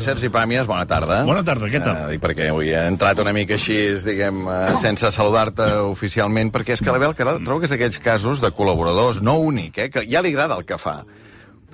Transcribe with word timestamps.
Sergi 0.00 0.28
Pàmies, 0.32 0.66
bona 0.66 0.86
tarda. 0.88 1.20
Bona 1.28 1.42
tarda, 1.44 1.68
què 1.70 1.80
tal? 1.84 1.96
Eh, 2.06 2.14
dic 2.14 2.22
perquè 2.24 2.48
avui 2.50 2.70
he 2.72 2.82
entrat 2.88 3.18
una 3.22 3.32
mica 3.36 3.54
així, 3.58 3.76
diguem, 4.04 4.42
eh, 4.48 4.76
sense 4.80 5.10
saludar-te 5.12 5.66
oficialment, 5.86 6.50
perquè 6.54 6.72
és 6.76 6.80
que 6.82 6.90
l'Abel 6.92 7.14
Caral 7.18 7.42
trobo 7.44 7.60
que 7.60 7.66
és 7.68 7.74
d'aquells 7.74 7.98
casos 8.02 8.40
de 8.40 8.50
col·laboradors, 8.50 9.20
no 9.22 9.36
únic, 9.38 9.76
eh, 9.78 9.90
que 9.90 10.06
ja 10.08 10.22
li 10.22 10.32
agrada 10.34 10.56
el 10.56 10.64
que 10.64 10.78
fa. 10.78 11.02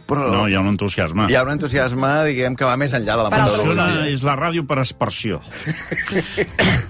Però 0.06 0.28
No, 0.30 0.44
hi 0.48 0.54
ha 0.54 0.60
un 0.60 0.68
entusiasme. 0.68 1.26
hi 1.28 1.34
ha 1.34 1.42
un 1.42 1.50
entusiasme, 1.50 2.10
diguem, 2.28 2.54
que 2.54 2.64
va 2.64 2.76
més 2.76 2.92
enllà 2.94 3.16
de 3.16 3.22
la 3.24 3.30
Per 3.30 3.38
punta 3.38 3.44
altres 3.44 3.64
de 3.68 3.74
Això 3.74 3.86
l'orella. 3.88 4.06
és 4.14 4.22
la 4.22 4.36
ràdio 4.36 4.66
per 4.66 4.78
aspersió. 4.78 5.40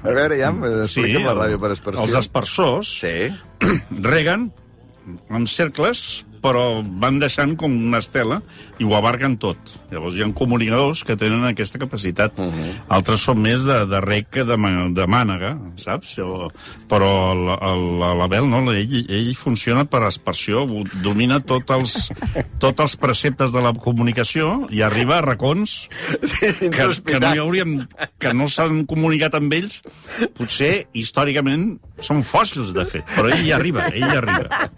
A 0.05 0.11
veure, 0.11 0.37
ja, 0.39 0.51
explica'm 0.85 1.25
la 1.25 1.33
el- 1.33 1.39
ràdio 1.39 1.61
per 1.61 1.71
expressió. 1.71 2.05
Els 2.05 2.15
aspersors 2.15 2.91
Sí. 3.01 3.35
reguen 4.03 4.53
amb 5.31 5.47
cercles, 5.49 6.27
però 6.47 6.63
van 7.03 7.19
deixant 7.19 7.57
com 7.59 7.75
una 7.91 7.99
estela 7.99 8.39
i 8.79 8.87
ho 8.87 8.95
abarquen 8.95 9.35
tot. 9.43 9.59
Llavors 9.91 10.15
hi 10.15 10.23
ha 10.23 10.29
comunicadors 10.37 11.03
que 11.07 11.17
tenen 11.19 11.43
aquesta 11.49 11.79
capacitat. 11.83 12.39
Uh 12.39 12.47
-huh. 12.47 12.73
Altres 12.89 13.21
són 13.27 13.41
més 13.43 13.65
de, 13.67 13.81
de 13.91 14.01
rec 14.01 14.31
que 14.31 14.45
de, 14.45 14.57
de 14.95 15.07
mànega, 15.11 15.57
saps? 15.77 16.19
O, 16.23 16.51
però 16.89 17.33
el- 17.33 17.59
el- 17.71 18.19
l'Abel, 18.19 18.47
no? 18.49 18.63
Ell, 18.73 19.07
ell 19.09 19.35
funciona 19.35 19.85
per 19.85 20.03
aspersió, 20.05 20.67
domina 21.03 21.41
tots 21.41 21.71
els, 21.75 22.11
tots 22.63 22.81
els 22.81 22.97
preceptes 22.97 23.53
de 23.53 23.61
la 23.61 23.73
comunicació 23.73 24.67
i 24.71 24.83
arriba 24.83 25.19
a 25.19 25.23
racons 25.23 25.89
sí 26.23 26.53
que, 26.61 26.69
que 27.05 27.21
no 27.21 27.35
hi 27.35 27.39
hauríem, 27.39 27.87
que 28.19 28.33
no 28.35 28.47
s'han 28.49 28.85
comunicat 28.87 29.35
amb 29.35 29.53
ells, 29.53 29.81
potser 30.37 30.87
històricament 30.93 31.79
són 31.99 32.21
fòssils, 32.23 32.75
de 32.77 32.85
fet, 32.85 33.05
però 33.17 33.31
ell 33.33 33.47
hi 33.47 33.53
arriba, 33.57 33.87
ell 33.89 34.05
hi 34.05 34.17
arriba. 34.17 34.69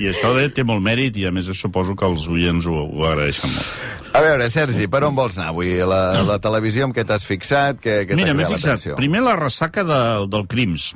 I 0.00 0.08
això 0.08 0.30
de, 0.34 0.48
té 0.48 0.62
molt 0.64 0.80
mèrit 0.82 0.95
i, 1.04 1.26
a 1.28 1.32
més, 1.34 1.48
suposo 1.58 1.96
que 1.98 2.06
els 2.08 2.26
oients 2.32 2.66
ho, 2.66 2.76
ho 2.86 3.06
agraeixen 3.08 3.52
molt. 3.52 3.72
A 4.16 4.22
veure, 4.24 4.48
Sergi, 4.52 4.86
per 4.88 5.02
on 5.04 5.16
vols 5.16 5.36
anar 5.36 5.50
avui? 5.52 5.74
La, 5.84 6.00
la 6.24 6.38
televisió 6.42 6.86
amb 6.86 6.96
què 6.96 7.04
t'has 7.04 7.26
fixat? 7.28 7.82
Què, 7.82 7.98
què 8.08 8.16
Mira, 8.16 8.34
m'he 8.36 8.48
fixat, 8.48 8.88
primer 8.96 9.20
la 9.26 9.36
ressaca 9.36 9.84
de, 9.84 10.00
del 10.32 10.46
crims, 10.48 10.94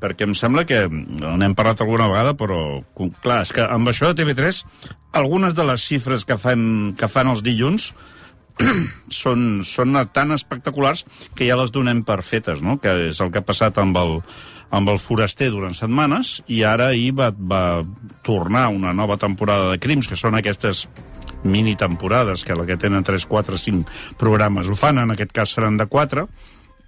perquè 0.00 0.28
em 0.28 0.34
sembla 0.38 0.64
que 0.68 0.84
n'hem 0.88 1.56
parlat 1.58 1.82
alguna 1.84 2.08
vegada, 2.10 2.34
però, 2.38 2.60
clar, 3.22 3.42
és 3.44 3.52
que 3.54 3.66
amb 3.66 3.90
això 3.90 4.12
de 4.12 4.22
TV3, 4.22 4.62
algunes 5.18 5.56
de 5.58 5.66
les 5.66 5.84
xifres 5.84 6.24
que 6.28 6.38
fan, 6.40 6.94
que 6.98 7.10
fan 7.10 7.32
els 7.32 7.42
dilluns 7.44 7.90
són, 9.22 9.64
són 9.66 9.98
tan 10.14 10.34
espectaculars 10.34 11.04
que 11.36 11.48
ja 11.48 11.58
les 11.58 11.74
donem 11.74 12.04
per 12.06 12.20
fetes, 12.26 12.62
no? 12.64 12.78
que 12.82 12.94
és 13.10 13.20
el 13.24 13.32
que 13.34 13.42
ha 13.42 13.48
passat 13.48 13.78
amb 13.82 13.98
el, 14.00 14.18
amb 14.70 14.90
el 14.92 14.98
foraster 15.00 15.50
durant 15.52 15.76
setmanes, 15.76 16.38
i 16.52 16.62
ara 16.66 16.90
ahir 16.92 17.12
va, 17.16 17.30
va 17.32 17.62
tornar 18.26 18.68
una 18.74 18.92
nova 18.92 19.16
temporada 19.16 19.70
de 19.72 19.80
crims, 19.80 20.08
que 20.08 20.18
són 20.18 20.36
aquestes 20.36 20.86
mini 21.44 21.76
temporades, 21.78 22.44
que 22.44 22.56
la 22.58 22.66
que 22.66 22.76
tenen 22.76 23.04
3, 23.06 23.26
4, 23.30 23.58
5 23.58 24.16
programes 24.18 24.68
ho 24.68 24.76
fan, 24.76 24.98
en 24.98 25.14
aquest 25.14 25.32
cas 25.32 25.54
seran 25.54 25.78
de 25.78 25.86
4, 25.86 26.26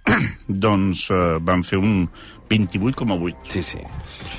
doncs 0.65 1.07
eh, 1.13 1.23
van 1.41 1.63
fer 1.63 1.79
un 1.81 2.05
28,8. 2.51 3.35
Sí, 3.53 3.63
sí. 3.63 3.79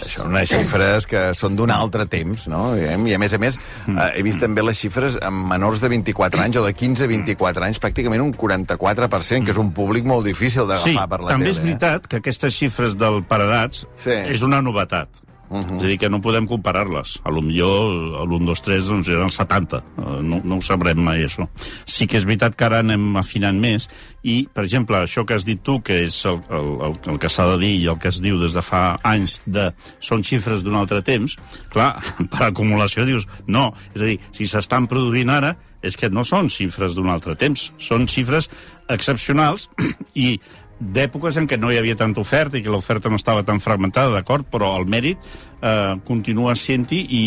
Això 0.05 0.22
són 0.22 0.32
unes 0.34 0.50
xifres 0.52 1.06
que 1.08 1.22
són 1.38 1.56
d'un 1.58 1.72
altre 1.72 2.05
temps, 2.12 2.46
no? 2.52 2.74
I 2.77 3.14
a 3.16 3.19
més 3.20 3.32
a 3.32 3.41
més, 3.42 3.58
eh, 3.88 4.08
he 4.19 4.22
vist 4.27 4.41
també 4.42 4.62
les 4.62 4.77
xifres 4.78 5.16
amb 5.24 5.46
menors 5.54 5.80
de 5.80 5.88
24 5.88 6.42
anys 6.44 6.60
o 6.60 6.64
de 6.66 6.75
15 6.76 7.04
a 7.06 7.10
24 7.10 7.64
anys, 7.64 7.81
pràcticament 7.82 8.22
un 8.25 8.32
44%, 8.37 9.44
que 9.48 9.54
és 9.56 9.59
un 9.62 9.72
públic 9.72 10.04
molt 10.04 10.26
difícil 10.28 10.66
d'agafar 10.69 10.92
Sí, 10.92 10.97
per 11.09 11.20
la 11.22 11.28
també 11.34 11.47
tele. 11.48 11.56
és 11.56 11.62
veritat 11.64 12.06
que 12.06 12.20
aquestes 12.22 12.54
xifres 12.54 12.97
del 13.00 13.22
paredats 13.25 13.87
Sí. 13.97 14.10
és 14.10 14.42
una 14.42 14.60
novetat. 14.62 15.08
Uh 15.52 15.60
-huh. 15.60 15.76
És 15.76 15.84
a 15.84 15.86
dir, 15.86 15.98
que 15.98 16.08
no 16.08 16.20
podem 16.20 16.46
comparar-les. 16.46 17.20
A 17.24 17.30
lo 17.30 17.42
millor 17.42 18.26
l'1, 18.26 18.44
2, 18.46 18.62
3 18.62 18.88
doncs, 18.88 19.08
eren 19.08 19.30
70. 19.30 19.84
Eh, 19.98 20.22
No, 20.22 20.40
no 20.44 20.56
ho 20.56 20.62
sabrem 20.62 20.98
mai, 20.98 21.24
això. 21.24 21.48
Sí 21.84 22.06
que 22.06 22.16
és 22.16 22.24
veritat 22.24 22.54
que 22.56 22.64
ara 22.64 22.78
anem 22.78 23.16
afinant 23.16 23.58
més 23.60 23.88
i, 24.22 24.48
per 24.52 24.64
exemple, 24.64 24.96
això 24.96 25.26
que 25.26 25.34
has 25.34 25.44
dit 25.44 25.60
tu, 25.62 25.80
que 25.82 26.04
és 26.04 26.24
el, 26.24 26.40
el, 26.50 26.68
el, 26.86 26.94
el 27.12 27.18
que 27.18 27.28
s'ha 27.28 27.46
de 27.46 27.58
dir 27.58 27.80
i 27.80 27.88
el 27.88 27.98
que 27.98 28.08
es 28.08 28.20
diu 28.20 28.38
des 28.38 28.54
de 28.54 28.62
fa 28.62 28.98
anys 29.02 29.42
de 29.46 29.72
són 30.00 30.22
xifres 30.22 30.62
d'un 30.62 30.76
altre 30.76 31.02
temps, 31.02 31.36
clar, 31.70 32.02
per 32.32 32.42
acumulació 32.46 33.04
dius, 33.04 33.26
no. 33.46 33.74
És 33.94 34.02
a 34.02 34.04
dir, 34.06 34.19
si 34.32 34.46
s'estan 34.46 34.86
produint 34.86 35.30
ara, 35.30 35.56
és 35.82 35.96
que 35.98 36.08
no 36.08 36.22
són 36.24 36.48
xifres 36.48 36.94
d'un 36.94 37.10
altre 37.10 37.34
temps, 37.34 37.72
són 37.82 38.06
xifres 38.06 38.48
excepcionals 38.92 39.69
i 40.14 40.38
d'èpoques 40.82 41.38
en 41.38 41.47
què 41.47 41.59
no 41.60 41.70
hi 41.70 41.78
havia 41.78 41.97
tanta 41.98 42.22
oferta 42.22 42.59
i 42.59 42.62
que 42.65 42.72
l'oferta 42.72 43.10
no 43.10 43.20
estava 43.20 43.44
tan 43.47 43.60
fragmentada, 43.62 44.10
d'acord, 44.16 44.48
però 44.50 44.72
el 44.81 44.88
mèrit 44.91 45.20
eh, 45.62 45.94
continua 46.06 46.56
sent-hi 46.59 46.98
i, 47.06 47.26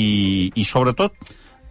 i, 0.52 0.66
sobretot, 0.68 1.16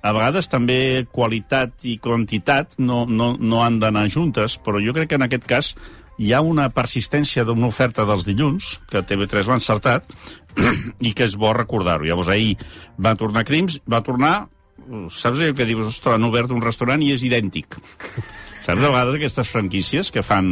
a 0.05 0.13
vegades 0.17 0.49
també 0.53 0.79
qualitat 1.13 1.85
i 1.89 1.99
quantitat 2.01 2.79
no, 2.79 3.05
no, 3.09 3.35
no 3.41 3.61
han 3.65 3.79
d'anar 3.83 4.07
juntes, 4.13 4.57
però 4.65 4.81
jo 4.81 4.97
crec 4.97 5.13
que 5.13 5.21
en 5.21 5.27
aquest 5.29 5.47
cas 5.49 5.75
hi 6.21 6.33
ha 6.33 6.41
una 6.45 6.69
persistència 6.73 7.45
d'una 7.45 7.69
oferta 7.69 8.07
dels 8.09 8.25
dilluns, 8.29 8.79
que 8.91 9.03
TV3 9.03 9.49
l'ha 9.49 9.59
encertat, 9.59 10.09
i 11.09 11.13
que 11.13 11.27
és 11.27 11.37
bo 11.37 11.53
recordar-ho. 11.57 12.07
Llavors, 12.07 12.31
ahir 12.31 12.55
va 12.97 13.17
tornar 13.19 13.47
Crims, 13.49 13.81
va 13.91 14.05
tornar... 14.07 14.35
Saps 14.85 15.41
allò 15.41 15.55
que 15.57 15.65
dius, 15.65 15.89
ostres, 15.89 16.19
han 16.19 16.27
obert 16.27 16.51
un 16.53 16.61
restaurant 16.61 17.01
i 17.01 17.15
és 17.15 17.23
idèntic. 17.25 17.79
Saps 18.61 18.83
a 18.83 18.91
vegades 18.91 19.17
aquestes 19.17 19.49
franquícies 19.49 20.11
que 20.13 20.21
fan 20.21 20.51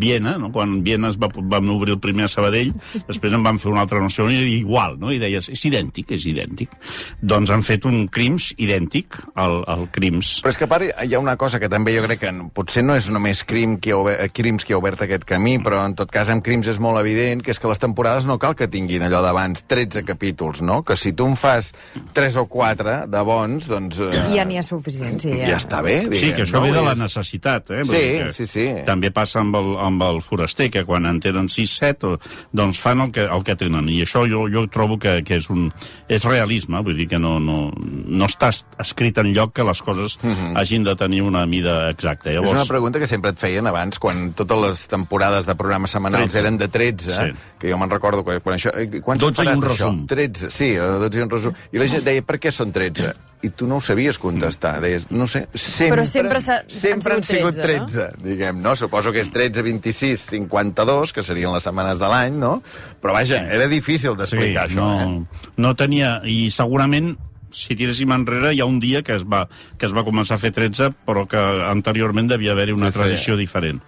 Viena, 0.00 0.36
no? 0.40 0.50
quan 0.54 0.78
Viena 0.86 1.10
es 1.12 1.18
va, 1.20 1.28
vam 1.34 1.70
obrir 1.74 1.94
el 1.96 2.00
primer 2.02 2.26
a 2.26 2.30
Sabadell, 2.32 2.72
després 3.08 3.34
en 3.36 3.44
van 3.46 3.58
fer 3.62 3.70
un 3.72 3.78
altre 3.82 4.00
no 4.02 4.10
sé 4.12 4.22
on, 4.24 4.32
i 4.34 4.38
era 4.40 4.50
igual, 4.50 4.98
no? 5.00 5.12
i 5.14 5.20
deies, 5.22 5.48
és 5.52 5.64
idèntic, 5.68 6.14
és 6.16 6.26
idèntic. 6.30 6.74
Doncs 7.22 7.52
han 7.54 7.62
fet 7.66 7.86
un 7.88 8.06
Crims 8.12 8.50
idèntic 8.60 9.18
al, 9.40 9.60
al 9.70 9.86
Crims. 9.94 10.38
Però 10.44 10.52
és 10.54 10.58
que 10.60 10.66
a 10.68 10.70
part 10.70 10.88
hi 11.04 11.14
ha 11.14 11.20
una 11.22 11.36
cosa 11.40 11.60
que 11.62 11.68
també 11.72 11.94
jo 11.96 12.04
crec 12.06 12.22
que 12.24 12.32
no- 12.34 12.48
potser 12.54 12.84
no 12.84 12.96
és 12.98 13.08
només 13.12 13.44
Crim 13.48 13.78
qui 13.82 13.92
ha 13.94 13.98
obert, 14.00 14.32
Crims 14.34 14.64
qui 14.66 14.74
ha 14.74 14.80
obert 14.80 15.02
aquest 15.06 15.24
camí, 15.28 15.56
però 15.64 15.84
en 15.86 15.94
tot 15.98 16.10
cas 16.12 16.30
amb 16.32 16.44
Crims 16.44 16.68
és 16.72 16.80
molt 16.82 16.98
evident 17.00 17.42
que 17.44 17.52
és 17.54 17.60
que 17.60 17.68
les 17.70 17.80
temporades 17.82 18.26
no 18.28 18.38
cal 18.42 18.56
que 18.58 18.68
tinguin 18.70 19.04
allò 19.06 19.20
d'abans 19.24 19.64
13 19.70 20.04
capítols, 20.06 20.62
no? 20.64 20.82
Que 20.84 20.96
si 21.00 21.12
tu 21.12 21.26
en 21.28 21.36
fas 21.40 21.72
3 22.14 22.36
o 22.42 22.46
4 22.50 22.96
de 23.10 23.22
bons, 23.26 23.68
doncs... 23.70 23.98
Eh, 24.00 24.22
Ja 24.34 24.44
n'hi 24.48 24.58
ha 24.58 24.62
suficient, 24.66 25.18
sí. 25.22 25.32
ja 25.44 25.58
està 25.60 25.80
bé, 25.84 26.00
diguem. 26.08 26.20
Sí, 26.20 26.32
que 26.36 26.42
això 26.46 26.58
no? 26.60 26.64
ve 26.66 26.72
de 26.74 26.82
la 26.84 26.94
necessitat. 26.98 27.70
Eh? 27.74 27.82
Sí, 27.88 28.04
sí, 28.36 28.46
sí. 28.50 28.66
També 28.86 29.10
passa 29.14 29.40
amb 29.42 29.56
el, 29.58 29.73
amb 29.78 30.02
el 30.02 30.20
foraster, 30.22 30.70
que 30.70 30.84
quan 30.84 31.06
en 31.06 31.20
tenen 31.20 31.46
6-7, 31.48 32.18
doncs 32.52 32.78
fan 32.80 33.00
el 33.00 33.12
que, 33.12 33.22
el 33.22 33.42
que 33.44 33.56
tenen. 33.56 33.88
I 33.88 34.02
això 34.02 34.24
jo, 34.30 34.44
jo 34.52 34.66
trobo 34.68 34.98
que, 34.98 35.22
que 35.24 35.36
és, 35.36 35.48
un, 35.50 35.72
és 36.08 36.24
realisme, 36.24 36.80
vull 36.82 36.96
dir 36.96 37.08
que 37.08 37.18
no, 37.18 37.38
no, 37.40 37.72
no 37.74 38.24
està 38.26 38.48
es- 38.48 38.64
escrit 38.78 39.18
en 39.18 39.32
lloc 39.34 39.52
que 39.54 39.64
les 39.64 39.82
coses 39.82 40.18
uh 40.22 40.28
-huh. 40.28 40.56
hagin 40.56 40.84
de 40.84 40.94
tenir 40.96 41.22
una 41.22 41.46
mida 41.46 41.90
exacta. 41.90 42.30
Mhm. 42.30 42.34
És 42.36 42.40
una 42.40 42.50
Llavors, 42.50 42.68
pregunta 42.68 42.98
que 42.98 43.06
sempre 43.06 43.30
et 43.30 43.38
feien 43.38 43.66
abans, 43.66 43.98
quan 43.98 44.32
totes 44.32 44.58
les 44.58 44.88
temporades 44.88 45.46
de 45.46 45.54
programes 45.54 45.90
setmanals 45.90 46.32
13. 46.32 46.38
eren 46.38 46.58
de 46.58 46.68
13, 46.68 47.10
Sí. 47.10 47.32
que 47.58 47.70
jo 47.70 47.78
me'n 47.78 47.90
recordo 47.90 48.22
quan, 48.24 48.40
quan 48.40 48.58
això... 48.58 48.70
eh, 48.76 49.00
Quants 49.00 49.20
12 49.20 49.44
i 49.44 49.46
un 49.48 49.62
resum. 49.62 50.06
13, 50.06 50.50
sí, 50.50 50.64
eh, 50.74 50.78
12 50.80 51.18
i 51.18 51.22
un 51.22 51.30
resum. 51.30 51.52
I 51.72 51.78
la 51.78 51.86
gent 51.88 52.04
deia, 52.04 52.22
per 52.22 52.38
què 52.40 52.50
són 52.50 52.72
13? 52.72 53.14
I 53.44 53.50
tu 53.52 53.66
no 53.68 53.76
ho 53.78 53.84
sabies 53.84 54.16
contestar. 54.18 54.78
Deies, 54.80 55.10
no 55.12 55.26
sé, 55.28 55.44
sempre... 55.52 55.98
Però 55.98 56.06
sempre 56.08 56.40
s'ha- 56.40 56.62
han 56.62 56.70
sempre 56.72 57.18
han 57.18 57.22
sigut 57.26 57.54
sigut 57.54 57.66
13, 57.66 58.06
13, 58.08 58.24
diguem, 58.24 58.62
no? 58.64 58.72
Suposo 58.80 59.12
que 59.12 59.20
és 59.24 59.30
13, 59.34 59.62
26, 59.66 60.24
52, 60.32 61.12
que 61.12 61.22
serien 61.26 61.52
les 61.52 61.62
setmanes 61.68 62.00
de 62.00 62.08
l'any, 62.10 62.38
no? 62.40 62.56
Però 63.02 63.12
vaja, 63.16 63.42
era 63.52 63.68
difícil 63.68 64.16
d'explicar 64.16 64.66
sí, 64.70 64.74
això, 64.74 64.80
no, 64.80 65.20
eh? 65.20 65.52
no 65.60 65.74
tenia... 65.76 66.16
I 66.24 66.48
segurament 66.54 67.14
si 67.54 67.76
tiréssim 67.78 68.10
enrere, 68.10 68.50
hi 68.50 68.58
ha 68.58 68.66
un 68.66 68.80
dia 68.82 69.04
que 69.06 69.14
es 69.14 69.22
va, 69.30 69.44
que 69.78 69.86
es 69.86 69.92
va 69.94 70.02
començar 70.02 70.34
a 70.34 70.42
fer 70.42 70.50
13, 70.56 70.88
però 71.06 71.22
que 71.30 71.38
anteriorment 71.68 72.26
devia 72.32 72.50
haver-hi 72.56 72.74
una 72.74 72.88
Sí, 72.90 72.96
sí, 72.96 72.98
sí. 72.98 73.02
tradició 73.04 73.36
diferent. 73.38 73.78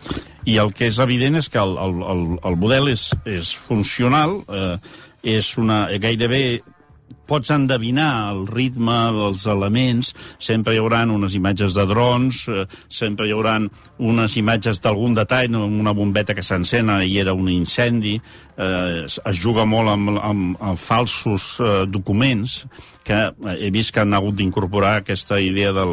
I 0.46 0.60
el 0.62 0.70
que 0.76 0.86
és 0.86 1.00
evident 1.02 1.34
és 1.40 1.48
que 1.50 1.58
el, 1.58 1.72
el, 1.82 1.96
el, 2.12 2.20
el 2.46 2.56
model 2.60 2.92
és, 2.92 3.08
és 3.26 3.50
funcional, 3.66 4.36
eh, 4.46 4.76
és 5.34 5.48
una, 5.58 5.80
gairebé 5.98 6.60
pots 7.26 7.50
endevinar 7.50 8.32
el 8.32 8.44
ritme, 8.46 8.96
els 9.26 9.46
elements, 9.50 10.12
sempre 10.38 10.74
hi 10.74 10.80
haurà 10.80 11.02
unes 11.10 11.34
imatges 11.34 11.74
de 11.74 11.86
drons, 11.90 12.44
eh, 12.48 12.66
sempre 12.88 13.26
hi 13.26 13.34
haurà 13.34 13.56
unes 13.98 14.36
imatges 14.38 14.80
d'algun 14.82 15.16
detall, 15.18 15.56
una 15.56 15.94
bombeta 15.96 16.34
que 16.34 16.44
s'encena 16.46 17.02
i 17.04 17.18
era 17.18 17.34
un 17.34 17.50
incendi, 17.50 18.14
eh, 18.56 19.04
es 19.06 19.42
juga 19.42 19.66
molt 19.66 19.90
amb, 19.90 20.14
amb, 20.18 20.56
amb 20.60 20.78
falsos 20.78 21.56
eh, 21.60 21.84
documents, 21.90 22.64
que 23.06 23.30
he 23.58 23.70
vist 23.70 23.92
que 23.94 24.02
han 24.02 24.14
hagut 24.14 24.34
d'incorporar 24.38 24.96
aquesta 25.00 25.38
idea 25.40 25.72
de 25.72 25.86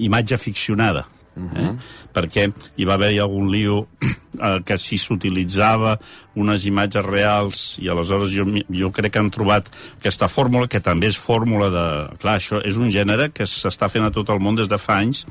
imatge 0.00 0.38
ficcionada. 0.40 1.04
Eh? 1.34 1.70
perquè 2.14 2.44
hi 2.78 2.84
va 2.86 2.94
haver 2.94 3.10
algun 3.18 3.48
lío 3.50 3.80
eh, 4.06 4.60
que 4.62 4.76
si 4.78 5.00
s'utilitzava 5.02 5.96
unes 6.38 6.66
imatges 6.70 7.06
reals 7.06 7.62
i 7.82 7.90
aleshores 7.90 8.30
jo, 8.30 8.46
jo 8.70 8.90
crec 8.94 9.16
que 9.16 9.22
han 9.22 9.32
trobat 9.34 9.66
aquesta 9.98 10.28
fórmula, 10.30 10.70
que 10.70 10.82
també 10.82 11.10
és 11.10 11.18
fórmula 11.18 11.70
de... 11.74 11.86
Clar, 12.22 12.36
això 12.38 12.62
és 12.62 12.78
un 12.78 12.92
gènere 12.94 13.32
que 13.34 13.48
s'està 13.50 13.90
fent 13.90 14.06
a 14.06 14.12
tot 14.14 14.30
el 14.30 14.38
món 14.38 14.54
des 14.58 14.70
de 14.70 14.78
fa 14.78 15.00
anys 15.02 15.24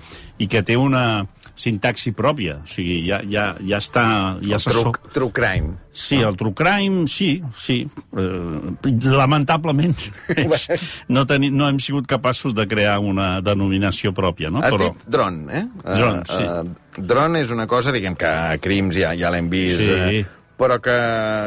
i 0.43 0.49
que 0.51 0.63
té 0.65 0.75
una, 0.79 1.23
sintaxi 1.55 2.11
pròpia. 2.17 2.57
O 2.63 2.67
sigui, 2.69 2.99
ja, 3.07 3.19
ja, 3.29 3.51
ja 3.61 3.79
està... 3.81 4.03
Ja 4.41 4.57
el 4.57 4.65
true, 4.65 4.93
true 5.13 5.33
crime. 5.35 5.77
Sí, 5.93 6.17
el 6.25 6.37
true 6.37 6.55
crime, 6.57 7.05
sí, 7.07 7.37
sí. 7.55 7.83
Eh, 8.17 8.91
lamentablement, 9.05 10.07
no, 11.13 11.25
teni, 11.29 11.51
no 11.53 11.69
hem 11.69 11.81
sigut 11.83 12.09
capaços 12.09 12.55
de 12.57 12.65
crear 12.69 12.97
una 12.99 13.35
denominació 13.45 14.13
pròpia, 14.17 14.49
no? 14.53 14.63
Has 14.65 14.73
Però... 14.73 14.89
dit 14.89 15.09
dron, 15.13 15.43
eh? 15.53 15.65
Dron, 15.83 16.23
uh, 16.23 16.29
sí. 16.29 16.45
Uh, 16.47 17.03
dron 17.13 17.37
és 17.37 17.53
una 17.53 17.69
cosa, 17.69 17.93
diguem, 17.93 18.17
que 18.17 18.29
a 18.29 18.57
Crims 18.61 18.97
ja, 18.97 19.13
ja 19.17 19.33
l'hem 19.33 19.51
vist... 19.53 19.83
Sí. 19.83 19.91
Eh, 20.23 20.23
però 20.63 20.77
que, 20.79 20.93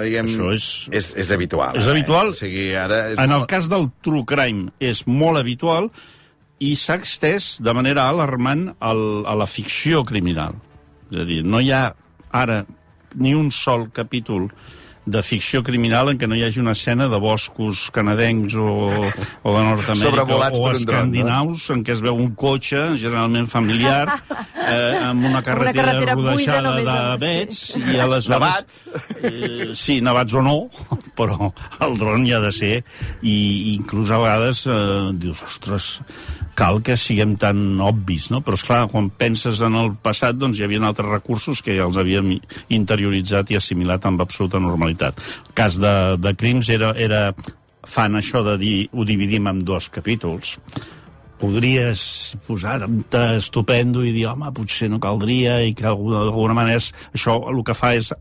diguem, 0.03 0.26
Això 0.29 0.50
és... 0.53 0.64
és, 0.91 1.12
és 1.23 1.31
habitual. 1.32 1.79
És 1.79 1.87
eh? 1.87 1.93
habitual. 1.94 2.32
O 2.35 2.37
sigui, 2.37 2.67
ara 2.76 3.06
és 3.12 3.20
en 3.23 3.31
molt... 3.31 3.38
el 3.38 3.49
cas 3.50 3.70
del 3.70 3.88
true 4.05 4.26
crime 4.29 4.73
és 4.82 5.05
molt 5.06 5.41
habitual 5.41 5.88
i 6.58 6.73
s'ha 6.79 6.97
extès 6.97 7.56
de 7.61 7.73
manera 7.76 8.06
alarmant 8.08 8.70
al, 8.81 9.03
a 9.29 9.35
la 9.37 9.47
ficció 9.50 10.03
criminal. 10.08 10.56
És 11.12 11.23
a 11.23 11.26
dir, 11.29 11.43
no 11.44 11.61
hi 11.61 11.73
ha 11.73 11.91
ara 12.32 12.62
ni 13.17 13.35
un 13.37 13.50
sol 13.55 13.88
capítol 13.94 14.49
de 15.06 15.23
ficció 15.23 15.62
criminal 15.62 16.11
en 16.11 16.19
què 16.19 16.26
no 16.26 16.35
hi 16.35 16.43
hagi 16.43 16.58
una 16.58 16.73
escena 16.75 17.06
de 17.06 17.19
boscos 17.23 17.85
canadencs 17.94 18.56
o, 18.58 18.70
o 19.47 19.53
de 19.55 19.61
Nord-Amèrica 19.69 20.00
Sobrevolats 20.03 20.58
o 20.58 20.64
per 20.64 20.73
un 20.73 20.81
dron, 20.81 20.81
escandinaus 20.81 21.69
en 21.70 21.85
què 21.87 21.94
es 21.94 22.03
veu 22.03 22.19
un 22.19 22.32
cotxe, 22.35 22.81
generalment 22.99 23.47
familiar, 23.50 24.17
eh, 24.67 24.99
amb 25.06 25.29
una 25.31 25.44
carretera, 25.47 25.93
carretera 25.94 26.17
buida 26.19 26.35
rodejada 26.35 26.64
només 26.67 26.88
de 26.88 26.97
amb- 26.97 27.23
vets 27.23 27.61
i 27.79 28.00
aleshores... 28.03 28.32
Nevats. 28.35 28.81
Eh, 29.23 29.69
sí, 29.79 30.00
nevats 30.03 30.35
o 30.35 30.43
no, 30.43 30.56
però 31.19 31.53
el 31.87 31.94
dron 32.03 32.26
hi 32.26 32.35
ha 32.35 32.43
de 32.43 32.50
ser 32.55 32.75
i, 33.23 33.31
i 33.31 33.76
inclús 33.76 34.11
a 34.11 34.19
vegades 34.25 34.64
eh, 34.67 34.81
dius, 35.23 35.44
ostres, 35.47 35.93
cal 36.56 36.81
que 36.82 36.97
siguem 36.99 37.37
tan 37.38 37.79
obvis, 37.85 38.31
no? 38.32 38.41
Però, 38.43 38.58
esclar, 38.58 38.82
quan 38.91 39.11
penses 39.12 39.61
en 39.62 39.76
el 39.79 39.93
passat, 40.03 40.38
doncs 40.41 40.58
hi 40.58 40.67
havia 40.67 40.82
altres 40.88 41.12
recursos 41.12 41.62
que 41.62 41.76
ja 41.76 41.87
els 41.87 41.99
havíem 42.00 42.32
interioritzat 42.73 43.53
i 43.53 43.61
assimilat 43.61 44.08
amb 44.08 44.25
absoluta 44.25 44.58
normalitat. 44.58 44.95
El 45.02 45.54
cas 45.54 45.78
de, 45.82 45.94
de 46.19 46.34
Crims 46.38 46.69
era, 46.72 46.93
era 46.96 47.31
fan 47.87 48.19
això 48.19 48.43
de 48.46 48.56
dir 48.58 48.76
ho 48.93 49.04
dividim 49.06 49.46
en 49.46 49.62
dos 49.64 49.88
capítols, 49.94 50.56
podries 51.40 52.00
posar-te 52.46 53.22
estupendo 53.37 54.02
i 54.04 54.12
dir, 54.14 54.26
home, 54.31 54.50
potser 54.56 54.88
no 54.90 55.00
caldria 55.02 55.60
i 55.62 55.75
que 55.76 55.87
d'alguna 55.87 56.56
manera 56.56 56.81
és, 56.81 56.90
això 57.14 57.38
el 57.50 57.62
que 57.66 57.76
fa 57.76 57.93
és 57.98 58.12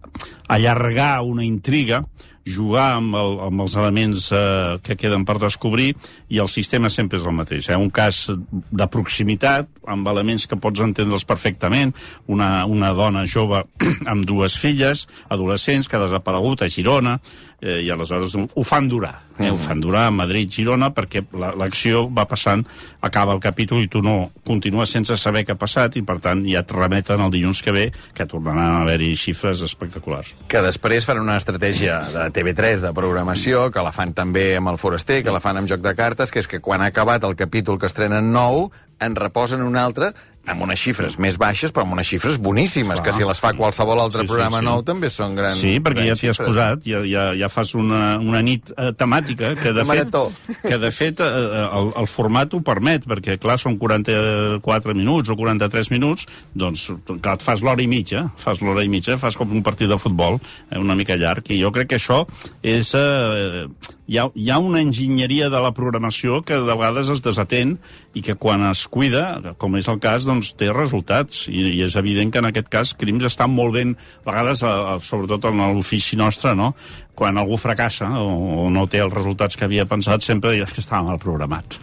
allargar 0.51 1.23
una 1.23 1.45
intriga, 1.47 2.03
jugar 2.45 2.91
amb, 2.99 3.15
el, 3.17 3.39
amb 3.47 3.63
els 3.65 3.75
elements 3.79 4.27
eh, 4.35 4.77
que 4.85 4.97
queden 4.99 5.25
per 5.25 5.37
descobrir 5.41 5.93
i 6.29 6.39
el 6.41 6.49
sistema 6.51 6.91
sempre 6.93 7.19
és 7.19 7.25
el 7.25 7.33
mateix. 7.35 7.69
Eh? 7.69 7.79
Un 7.79 7.89
cas 7.93 8.25
de 8.29 8.87
proximitat, 8.91 9.69
amb 9.89 10.07
elements 10.11 10.45
que 10.49 10.59
pots 10.61 10.83
entendre'ls 10.85 11.25
perfectament, 11.25 11.95
una, 12.29 12.65
una 12.69 12.93
dona 12.97 13.25
jove 13.29 13.63
amb 14.11 14.27
dues 14.29 14.57
filles, 14.61 15.07
adolescents, 15.29 15.89
que 15.89 15.97
ha 15.97 16.05
desaparegut 16.05 16.61
a 16.61 16.69
Girona, 16.69 17.17
eh, 17.61 17.81
i 17.85 17.89
aleshores 17.91 18.33
ho 18.35 18.63
fan 18.63 18.87
durar. 18.89 19.21
Eh? 19.39 19.49
Ho 19.51 19.57
fan 19.59 19.81
durar 19.81 20.05
a 20.07 20.11
Madrid, 20.11 20.49
Girona, 20.49 20.93
perquè 20.95 21.25
la- 21.33 21.51
l'acció 21.55 22.05
va 22.09 22.23
passant, 22.25 22.63
acaba 23.01 23.33
el 23.33 23.39
capítol 23.43 23.83
i 23.83 23.87
tu 23.91 24.01
no 24.01 24.31
continues 24.47 24.89
sense 24.89 25.17
saber 25.17 25.43
què 25.45 25.51
ha 25.51 25.59
passat 25.59 25.97
i, 25.97 26.01
per 26.07 26.19
tant, 26.23 26.45
ja 26.47 26.61
et 26.63 26.71
remeten 26.71 27.19
el 27.21 27.31
dilluns 27.31 27.61
que 27.61 27.71
ve, 27.75 27.91
que 28.13 28.25
tornaran 28.25 28.77
a 28.77 28.81
haver-hi 28.83 29.15
xifres 29.15 29.61
espectaculars. 29.61 30.35
que 30.47 30.61
després 30.61 31.05
fan 31.05 31.19
una 31.19 31.35
estratègia 31.37 31.99
de 32.13 32.29
TV3 32.31 32.79
de 32.81 32.93
programació, 32.93 33.69
que 33.71 33.83
la 33.83 33.91
fan 33.91 34.13
també 34.13 34.55
amb 34.55 34.69
el 34.69 34.77
Foraster, 34.77 35.21
que 35.23 35.31
la 35.31 35.41
fan 35.43 35.57
amb 35.57 35.67
Joc 35.69 35.81
de 35.81 35.95
Cartes, 35.95 36.31
que 36.31 36.39
és 36.39 36.47
que 36.47 36.61
quan 36.61 36.81
ha 36.81 36.85
acabat 36.93 37.23
el 37.23 37.35
capítol 37.35 37.77
que 37.79 37.87
estrenen 37.87 38.31
nou, 38.31 38.71
en 38.99 39.15
reposen 39.15 39.61
un 39.61 39.75
altre 39.75 40.13
amb 40.45 40.61
unes 40.65 40.79
xifres 40.79 41.17
més 41.21 41.37
baixes, 41.41 41.73
però 41.73 41.85
amb 41.85 41.95
unes 41.95 42.07
xifres 42.07 42.37
boníssimes, 42.41 42.99
Esclar. 42.99 43.05
que 43.05 43.13
si 43.17 43.27
les 43.27 43.41
fa 43.41 43.53
qualsevol 43.57 44.01
altre 44.03 44.21
Sí, 44.21 44.27
sí, 44.27 44.31
programa 44.31 44.61
sí. 44.61 44.65
nou 44.67 44.83
també 44.85 45.09
són 45.13 45.35
grans 45.37 45.57
Sí, 45.59 45.75
perquè 45.83 46.05
ja 46.05 46.13
grans 46.13 46.21
t'hi 46.21 46.31
has 46.31 46.41
posat, 46.41 46.85
ja, 46.85 47.01
ja, 47.09 47.25
ja 47.37 47.49
fas 47.49 47.73
una, 47.77 48.17
una 48.21 48.41
nit 48.45 48.71
eh, 48.75 48.91
temàtica 48.97 49.55
que 49.57 49.73
de 49.75 49.85
fet, 49.89 50.17
que 50.61 50.77
de 50.81 50.91
fet 50.93 51.23
eh, 51.25 51.31
el, 51.65 51.91
el 52.03 52.09
format 52.11 52.53
ho 52.53 52.61
permet, 52.65 53.07
perquè 53.09 53.39
clar, 53.41 53.57
són 53.61 53.79
44 53.81 54.95
minuts 54.97 55.33
o 55.33 55.39
43 55.39 55.91
minuts, 55.95 56.29
doncs 56.53 56.87
clar, 57.09 57.37
et 57.39 57.45
fas 57.45 57.65
l'hora 57.65 57.83
i 57.83 57.89
mitja, 57.89 58.27
fas 58.41 58.61
l'hora 58.61 58.85
i 58.85 58.91
mitja, 58.91 59.17
fas 59.21 59.37
com 59.39 59.51
un 59.51 59.65
partit 59.65 59.89
de 59.89 59.99
futbol, 60.01 60.39
eh, 60.69 60.79
una 60.79 60.97
mica 60.97 61.17
llarg, 61.17 61.49
i 61.49 61.61
jo 61.63 61.73
crec 61.75 61.93
que 61.93 62.01
això 62.01 62.23
és... 62.61 62.93
Eh, 62.93 63.67
hi, 64.05 64.19
ha, 64.21 64.27
hi 64.37 64.49
ha 64.51 64.59
una 64.61 64.81
enginyeria 64.85 65.49
de 65.49 65.59
la 65.61 65.71
programació 65.73 66.43
que 66.45 66.57
de 66.61 66.73
vegades 66.77 67.09
es 67.09 67.23
desatén 67.25 67.75
i 68.15 68.21
que 68.25 68.35
quan 68.39 68.61
es 68.69 68.85
cuida, 68.91 69.55
com 69.61 69.75
és 69.79 69.89
el 69.91 69.97
cas, 70.03 70.27
doncs 70.27 70.34
té 70.59 70.71
resultats. 70.73 71.45
I, 71.47 71.63
i 71.77 71.81
és 71.85 71.95
evident 71.99 72.31
que 72.33 72.41
en 72.43 72.49
aquest 72.49 72.69
cas 72.73 72.93
Crims 72.97 73.25
està 73.27 73.47
molt 73.47 73.75
ben, 73.77 73.95
a 73.95 74.29
vegades, 74.29 74.63
a, 74.63 74.73
a, 74.95 74.99
sobretot 74.99 75.47
en 75.51 75.63
l'ofici 75.75 76.19
nostre, 76.19 76.55
no? 76.57 76.73
quan 77.15 77.37
algú 77.39 77.55
fracassa 77.55 78.09
o, 78.19 78.65
o 78.65 78.69
no 78.69 78.85
té 78.91 78.99
els 78.99 79.13
resultats 79.13 79.55
que 79.55 79.63
havia 79.63 79.87
pensat, 79.87 80.23
sempre 80.25 80.51
diràs 80.51 80.73
que 80.75 80.83
estava 80.83 81.07
mal 81.07 81.19
programat. 81.21 81.79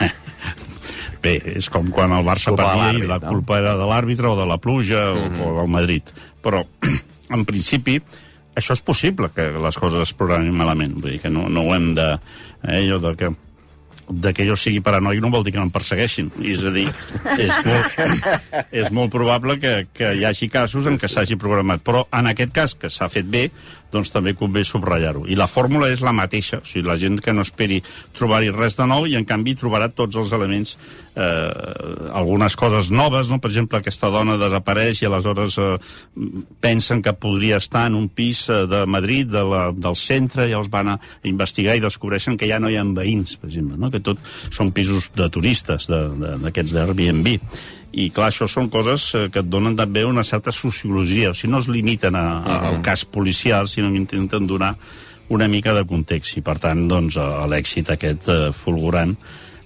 Bé, 1.24 1.38
és 1.56 1.70
com 1.72 1.88
quan 1.92 2.12
el 2.12 2.24
Barça 2.24 2.52
perdia 2.56 2.92
i 2.96 3.08
la 3.08 3.20
culpa 3.22 3.56
era 3.60 3.76
de 3.80 3.86
l'àrbitre 3.88 4.28
o 4.32 4.36
de 4.36 4.44
la 4.48 4.58
pluja 4.60 5.06
mm 5.12 5.28
-hmm. 5.28 5.44
o 5.44 5.60
del 5.60 5.70
Madrid. 5.72 6.02
Però, 6.42 6.64
en 7.36 7.44
principi, 7.44 8.00
això 8.54 8.72
és 8.72 8.82
possible, 8.82 9.30
que 9.34 9.48
les 9.50 9.78
coses 9.78 10.00
es 10.00 10.12
programin 10.12 10.52
malament. 10.52 10.94
Vull 11.00 11.16
dir 11.16 11.20
que 11.20 11.30
no, 11.30 11.48
no 11.48 11.62
ho 11.62 11.74
hem 11.74 11.94
de... 11.94 12.18
Eh, 12.62 12.78
allò 12.80 12.98
de 13.00 13.16
que 13.16 13.30
de 14.08 14.32
que 14.36 14.46
jo 14.48 14.56
sigui 14.58 14.82
paranoic 14.84 15.22
no 15.22 15.30
vol 15.32 15.44
dir 15.44 15.54
que 15.54 15.60
no 15.60 15.66
em 15.68 15.72
persegueixin. 15.74 16.30
És 16.44 16.64
a 16.64 16.72
dir, 16.74 16.86
és 17.38 17.54
molt, 17.66 17.98
és 18.84 18.92
molt 18.94 19.12
probable 19.14 19.58
que, 19.62 19.74
que 19.94 20.12
hi 20.18 20.26
hagi 20.28 20.50
casos 20.52 20.88
en 20.90 20.98
què 21.00 21.10
s'hagi 21.10 21.38
programat. 21.40 21.84
Però 21.86 22.04
en 22.12 22.30
aquest 22.32 22.54
cas, 22.54 22.76
que 22.78 22.92
s'ha 22.92 23.10
fet 23.12 23.28
bé, 23.30 23.48
doncs 23.94 24.12
també 24.14 24.34
convé 24.38 24.64
subratllar-ho. 24.66 25.24
I 25.30 25.38
la 25.38 25.48
fórmula 25.50 25.88
és 25.92 26.02
la 26.04 26.14
mateixa. 26.16 26.60
O 26.62 26.68
sigui, 26.68 26.86
la 26.88 26.98
gent 27.00 27.20
que 27.22 27.34
no 27.34 27.44
esperi 27.46 27.80
trobar-hi 28.16 28.52
res 28.54 28.78
de 28.78 28.88
nou 28.90 29.06
i, 29.08 29.16
en 29.18 29.26
canvi, 29.28 29.56
trobarà 29.60 29.88
tots 29.94 30.18
els 30.20 30.32
elements, 30.34 30.74
eh, 31.14 32.10
algunes 32.12 32.56
coses 32.58 32.90
noves, 32.90 33.30
no? 33.30 33.40
Per 33.42 33.52
exemple, 33.52 33.80
aquesta 33.80 34.10
dona 34.12 34.36
desapareix 34.40 35.02
i 35.02 35.08
aleshores 35.08 35.58
eh, 35.62 35.70
pensen 36.64 37.02
que 37.04 37.14
podria 37.14 37.60
estar 37.62 37.86
en 37.90 37.98
un 37.98 38.08
pis 38.08 38.44
eh, 38.50 38.64
de 38.70 38.84
Madrid, 38.90 39.30
de 39.30 39.44
la, 39.50 39.64
del 39.72 39.98
centre, 39.98 40.48
llavors 40.50 40.72
van 40.72 40.94
a 40.94 40.98
investigar 41.30 41.76
i 41.78 41.84
descobreixen 41.84 42.38
que 42.40 42.50
ja 42.50 42.60
no 42.62 42.72
hi 42.72 42.78
ha 42.80 42.84
veïns, 42.84 43.38
per 43.40 43.50
exemple, 43.52 43.78
no? 43.80 43.90
que 43.94 44.02
tot 44.04 44.20
són 44.54 44.74
pisos 44.74 45.10
de 45.16 45.30
turistes, 45.32 45.88
d'aquests 45.88 46.74
d'Airbnb. 46.74 47.38
I, 47.94 48.08
clar, 48.10 48.32
això 48.32 48.48
són 48.50 48.68
coses 48.72 49.06
eh, 49.14 49.26
que 49.30 49.42
et 49.44 49.48
donen 49.50 49.76
també 49.78 50.02
una 50.06 50.24
certa 50.26 50.52
sociologia, 50.54 51.30
o 51.30 51.38
sigui, 51.38 51.52
no 51.52 51.62
es 51.62 51.70
limiten 51.70 52.18
a, 52.18 52.26
a, 52.42 52.58
al 52.70 52.80
cas 52.82 53.04
policial, 53.06 53.70
sinó 53.70 53.92
que 53.92 54.00
intenten 54.02 54.48
donar 54.50 54.74
una 55.34 55.48
mica 55.48 55.72
de 55.76 55.84
context. 55.88 56.38
I, 56.38 56.44
per 56.44 56.58
tant, 56.62 56.86
doncs, 56.90 57.18
l'èxit 57.50 57.94
aquest 57.94 58.28
eh, 58.32 58.40
fulgurant 58.56 59.14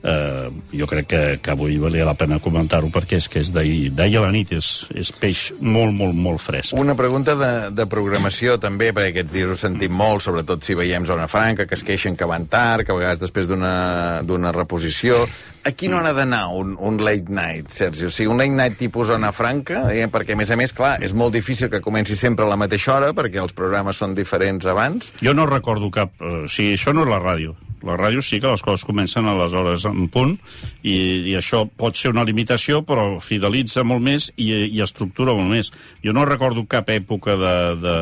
eh, 0.03 0.51
jo 0.73 0.87
crec 0.87 1.07
que, 1.09 1.23
que 1.43 1.53
avui 1.55 1.79
valia 1.81 2.07
la 2.09 2.17
pena 2.19 2.39
comentar-ho 2.43 2.91
perquè 2.93 3.19
és 3.19 3.29
que 3.31 3.43
és 3.43 3.53
d'ahir 3.55 4.19
a 4.19 4.25
la 4.25 4.33
nit, 4.35 4.53
és, 4.57 4.87
és 4.95 5.11
peix 5.13 5.49
molt, 5.61 5.95
molt, 5.95 6.17
molt 6.17 6.43
fresc. 6.43 6.77
Una 6.79 6.97
pregunta 6.99 7.35
de, 7.39 7.53
de 7.75 7.89
programació 7.91 8.59
també, 8.63 8.93
perquè 8.93 9.13
aquests 9.13 9.35
dies 9.35 9.53
ho 9.53 9.59
sentim 9.59 9.95
molt, 9.95 10.25
sobretot 10.25 10.65
si 10.65 10.77
veiem 10.79 11.07
Zona 11.09 11.29
Franca, 11.31 11.67
que 11.67 11.79
es 11.79 11.85
queixen 11.87 12.17
que 12.19 12.29
van 12.29 12.49
tard, 12.51 12.87
que 12.87 12.95
a 12.95 12.99
vegades 12.99 13.23
després 13.23 13.49
d'una 13.51 14.53
reposició. 14.55 15.25
A 15.67 15.75
quina 15.77 15.99
hora 15.99 16.13
ha 16.15 16.17
d'anar 16.17 16.47
un, 16.55 16.77
un 16.81 17.01
late 17.03 17.33
night, 17.35 17.73
Sergi? 17.75 18.07
O 18.09 18.13
sigui, 18.15 18.31
un 18.33 18.41
late 18.41 18.55
night 18.55 18.79
tipus 18.81 19.11
Zona 19.11 19.33
Franca, 19.37 19.85
diguem, 19.91 20.13
perquè 20.15 20.37
a 20.37 20.41
més 20.41 20.53
a 20.55 20.57
més, 20.61 20.73
clar, 20.77 20.97
és 21.05 21.13
molt 21.13 21.35
difícil 21.37 21.69
que 21.73 21.83
comenci 21.85 22.17
sempre 22.17 22.47
a 22.47 22.53
la 22.53 22.61
mateixa 22.61 22.95
hora, 22.97 23.13
perquè 23.17 23.43
els 23.43 23.57
programes 23.57 24.01
són 24.01 24.17
diferents 24.17 24.69
abans. 24.71 25.13
Jo 25.25 25.35
no 25.37 25.49
recordo 25.51 25.91
cap... 25.95 26.15
Eh, 26.21 26.45
o 26.47 26.53
sigui, 26.53 26.77
això 26.79 26.95
no 26.95 27.05
és 27.05 27.13
la 27.13 27.21
ràdio. 27.21 27.57
La 27.87 27.97
ràdio 27.99 28.23
sí 28.25 28.41
que 28.43 28.51
les 28.51 28.63
coses 28.65 28.85
comencen 28.87 29.27
a 29.29 29.35
les 29.39 29.55
hores 29.55 29.85
en 29.89 30.09
punt 30.13 30.37
i, 30.83 30.97
i 31.31 31.37
això 31.39 31.65
pot 31.69 31.99
ser 31.99 32.13
una 32.15 32.25
limitació, 32.27 32.83
però 32.87 33.19
fidelitza 33.23 33.85
molt 33.87 34.03
més 34.05 34.31
i, 34.37 34.51
i 34.67 34.83
estructura 34.85 35.37
molt 35.39 35.53
més. 35.53 35.71
Jo 36.05 36.15
no 36.17 36.27
recordo 36.29 36.67
cap 36.71 36.91
època 36.95 37.37
de, 37.39 37.55
de, 37.83 37.99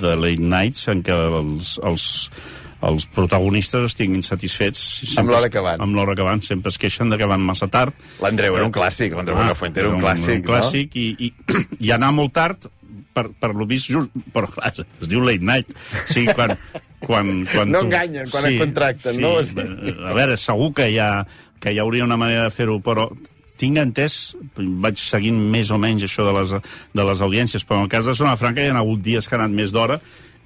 de 0.00 0.16
late 0.18 0.42
nights 0.42 0.88
en 0.90 1.04
què 1.06 1.14
els, 1.40 1.76
els, 1.86 2.08
els 2.90 3.06
protagonistes 3.14 3.90
estiguin 3.92 4.24
satisfets. 4.26 4.82
Amb 5.20 5.30
l'hora 5.34 5.52
que 5.52 5.62
van. 5.64 5.80
Amb 5.84 5.98
l'hora 5.98 6.16
que 6.18 6.26
van. 6.26 6.42
Sempre 6.46 6.74
es 6.74 6.80
queixen 6.80 7.12
de 7.12 7.20
que 7.20 7.28
van 7.30 7.44
massa 7.44 7.70
tard. 7.70 7.94
L'Andreu 8.24 8.58
era 8.58 8.66
un 8.66 8.74
clàssic, 8.74 9.14
l'Andreu 9.16 9.38
Ah, 9.38 9.44
Buenafuente 9.44 9.84
era 9.84 9.94
un 9.94 10.02
clàssic, 10.02 10.42
un 10.42 10.46
clàssic 10.50 10.98
i, 10.98 11.08
i, 11.28 11.32
i 11.86 11.94
anar 11.96 12.12
molt 12.16 12.34
tard 12.36 12.70
per, 13.14 13.28
per 13.40 13.54
lo 13.54 13.66
vist 13.68 13.90
just, 13.90 14.14
però 14.34 14.48
clar, 14.50 14.72
es 14.80 15.10
diu 15.10 15.22
late 15.24 15.44
night 15.44 15.72
o 15.74 16.06
sigui, 16.12 16.34
quan, 16.36 16.54
quan, 17.00 17.44
quan 17.50 17.70
No 17.72 17.80
tu- 17.82 17.86
enganyen 17.90 18.28
quan 18.30 18.46
et 18.50 18.58
contracten, 18.60 19.20
no? 19.20 19.36
a 19.40 20.14
veure, 20.16 20.36
segur 20.40 20.72
que 20.76 20.88
hi 20.92 20.98
ha, 21.02 21.24
que 21.60 21.72
hi 21.74 21.78
hauria 21.82 22.04
una 22.06 22.16
manera 22.20 22.44
de 22.48 22.54
fer-ho 22.54 22.78
però 22.84 23.08
tinc 23.60 23.76
entès, 23.76 24.34
vaig 24.56 24.96
seguint 24.96 25.36
més 25.52 25.68
o 25.70 25.76
menys 25.80 26.06
això 26.06 26.24
de 26.24 26.32
les, 26.38 26.54
de 26.96 27.04
les 27.04 27.20
audiències, 27.20 27.64
però 27.68 27.82
en 27.82 27.88
el 27.88 27.92
cas 27.92 28.06
de 28.08 28.14
Zona 28.16 28.36
Franca 28.40 28.62
hi 28.64 28.70
ha 28.72 28.78
hagut 28.80 29.02
dies 29.04 29.28
que 29.28 29.36
han 29.36 29.42
anat 29.44 29.56
més 29.58 29.72
d'hora 29.76 29.98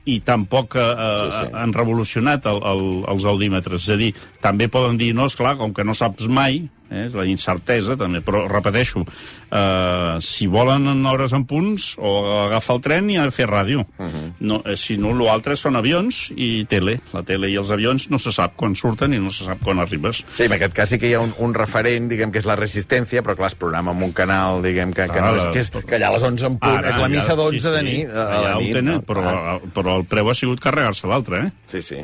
i 0.04 0.18
tampoc 0.20 0.74
eh, 0.76 0.82
Sí, 0.84 1.28
sí. 1.38 1.52
han 1.56 1.72
revolucionat 1.72 2.44
el, 2.50 2.58
el, 2.72 2.82
els 3.08 3.24
audímetres. 3.24 3.86
És 3.86 3.94
a 3.94 3.96
dir, 3.96 4.10
també 4.42 4.66
poden 4.68 4.98
dir, 5.00 5.12
no, 5.16 5.24
és 5.30 5.36
clar, 5.38 5.54
com 5.56 5.72
que 5.72 5.86
no 5.86 5.94
saps 5.96 6.26
mai, 6.28 6.58
eh? 6.94 7.04
és 7.08 7.16
la 7.18 7.26
incertesa 7.28 7.96
també, 8.00 8.22
però 8.24 8.44
repeteixo, 8.50 9.04
eh, 9.50 10.16
si 10.24 10.46
volen 10.50 10.88
en 10.90 11.04
hores 11.06 11.34
en 11.36 11.44
punts, 11.48 11.94
o 11.98 12.14
agafar 12.46 12.78
el 12.78 12.82
tren 12.84 13.10
i 13.10 13.18
a 13.20 13.26
fer 13.34 13.48
ràdio. 13.50 13.84
Uh 13.98 14.06
-huh. 14.06 14.32
no, 14.40 14.62
eh, 14.64 14.76
si 14.76 14.96
no, 14.96 15.12
l'altre 15.12 15.56
són 15.56 15.76
avions 15.76 16.30
i 16.36 16.64
tele. 16.64 17.00
La 17.12 17.22
tele 17.22 17.50
i 17.50 17.56
els 17.56 17.70
avions 17.70 18.10
no 18.10 18.18
se 18.18 18.32
sap 18.32 18.56
quan 18.56 18.74
surten 18.74 19.12
i 19.12 19.18
no 19.18 19.30
se 19.30 19.44
sap 19.44 19.62
quan 19.62 19.78
arribes. 19.78 20.24
Sí, 20.34 20.44
en 20.44 20.52
aquest 20.52 20.72
cas 20.72 20.88
sí 20.88 20.98
que 20.98 21.08
hi 21.08 21.14
ha 21.14 21.20
un, 21.20 21.34
un 21.38 21.54
referent, 21.54 22.08
diguem, 22.08 22.30
que 22.30 22.38
és 22.38 22.46
la 22.46 22.56
resistència, 22.56 23.22
però 23.22 23.36
clar, 23.36 23.46
es 23.48 23.54
programa 23.54 23.92
en 23.92 24.02
un 24.02 24.12
canal, 24.12 24.62
diguem, 24.62 24.92
que, 24.92 25.08
que, 25.08 25.20
no 25.20 25.36
és, 25.36 25.46
que, 25.52 25.60
és, 25.60 25.70
que 25.70 25.96
allà 25.96 26.08
a 26.08 26.12
les 26.12 26.22
11 26.22 26.46
en 26.46 26.58
punt, 26.58 26.78
Ara, 26.78 26.88
és 26.88 26.96
la 26.96 27.08
missa 27.08 27.34
ja, 27.34 27.36
d'11 27.36 27.60
sí, 27.60 27.70
de 27.70 27.78
sí, 27.78 27.84
nit. 27.84 28.08
A 28.08 28.24
ja 28.24 28.40
la 28.40 28.56
ho 28.56 28.60
nit 28.60 28.72
tenen, 28.72 28.94
no? 28.94 29.02
però, 29.02 29.24
Ah, 29.34 29.58
però 29.74 29.98
el 29.98 30.06
preu 30.08 30.30
ha 30.30 30.36
sigut 30.36 30.62
carregar-se 30.62 31.08
l'altre, 31.10 31.46
eh? 31.46 31.52
sí, 31.70 31.82
sí, 31.82 32.00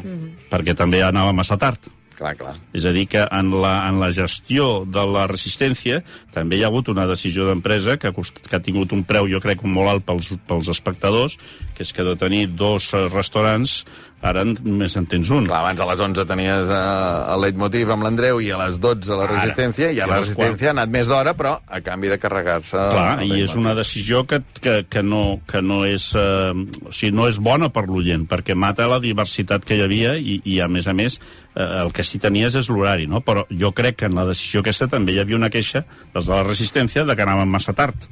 Perquè 0.50 0.74
també 0.76 1.02
anava 1.06 1.32
massa 1.36 1.56
tard. 1.60 1.90
Clar, 2.20 2.34
clar. 2.38 2.54
És 2.76 2.84
a 2.84 2.92
dir, 2.94 3.06
que 3.10 3.24
en 3.24 3.50
la, 3.62 3.72
en 3.88 4.00
la 4.02 4.10
gestió 4.14 4.84
de 4.84 5.04
la 5.08 5.26
resistència 5.30 6.02
també 6.34 6.58
hi 6.58 6.64
ha 6.64 6.70
hagut 6.70 6.92
una 6.92 7.08
decisió 7.08 7.48
d'empresa 7.48 7.96
que, 8.00 8.12
ha 8.12 8.14
que 8.14 8.56
ha 8.58 8.62
tingut 8.64 8.92
un 8.96 9.04
preu, 9.08 9.28
jo 9.30 9.40
crec, 9.42 9.64
molt 9.64 9.94
alt 9.94 10.06
pels, 10.06 10.30
pels 10.50 10.70
espectadors, 10.72 11.38
que 11.74 11.86
és 11.86 11.94
que 11.96 12.06
de 12.06 12.16
tenir 12.20 12.46
dos 12.52 12.92
restaurants, 13.14 13.80
ara 14.20 14.42
només 14.44 14.94
en 15.00 15.06
tens 15.08 15.30
un. 15.32 15.46
Clar, 15.48 15.62
abans 15.62 15.80
a 15.80 15.86
les 15.88 16.00
11 16.04 16.24
tenies 16.28 16.68
uh, 16.68 17.32
el 17.32 17.44
leitmotiv 17.46 17.92
amb 17.94 18.04
l'Andreu 18.04 18.40
i 18.44 18.50
a 18.52 18.58
les 18.60 18.76
12 18.82 19.16
la 19.16 19.24
Ara. 19.24 19.38
resistència, 19.38 19.88
i 19.90 19.96
I 19.96 20.02
a 20.04 20.08
la 20.10 20.18
resistència 20.20 20.70
ha 20.70 20.74
anat 20.76 20.92
més 20.92 21.08
d'hora, 21.08 21.32
però 21.38 21.54
a 21.64 21.80
canvi 21.84 22.12
de 22.12 22.18
carregar-se... 22.20 22.76
Clar, 22.76 23.22
i 23.24 23.40
és 23.44 23.54
una 23.56 23.72
decisió 23.78 24.26
que, 24.28 24.42
que, 24.60 24.74
que, 24.90 25.02
no, 25.06 25.40
que 25.48 25.62
no, 25.64 25.82
és, 25.88 26.10
eh, 26.18 26.52
o 26.84 26.92
sigui, 26.92 27.14
no 27.16 27.28
és 27.30 27.40
bona 27.40 27.70
per 27.72 27.86
l'oient, 27.88 28.26
perquè 28.28 28.56
mata 28.58 28.88
la 28.90 29.00
diversitat 29.00 29.64
que 29.64 29.78
hi 29.78 29.84
havia 29.86 30.16
i, 30.20 30.40
i 30.44 30.60
a 30.60 30.68
més 30.68 30.90
a 30.90 30.96
més, 30.96 31.16
eh, 31.54 31.64
el 31.84 31.94
que 31.96 32.04
sí 32.04 32.20
tenies 32.20 32.58
és 32.60 32.68
l'horari, 32.68 33.08
no? 33.08 33.24
Però 33.24 33.46
jo 33.48 33.72
crec 33.72 34.02
que 34.02 34.10
en 34.10 34.20
la 34.20 34.26
decisió 34.28 34.60
aquesta 34.60 34.90
també 34.92 35.16
hi 35.16 35.22
havia 35.24 35.40
una 35.40 35.52
queixa 35.52 35.86
dels 36.12 36.28
de 36.28 36.34
la 36.34 36.44
resistència 36.44 37.06
de 37.08 37.16
que 37.16 37.24
anaven 37.24 37.48
massa 37.48 37.72
tard. 37.72 38.08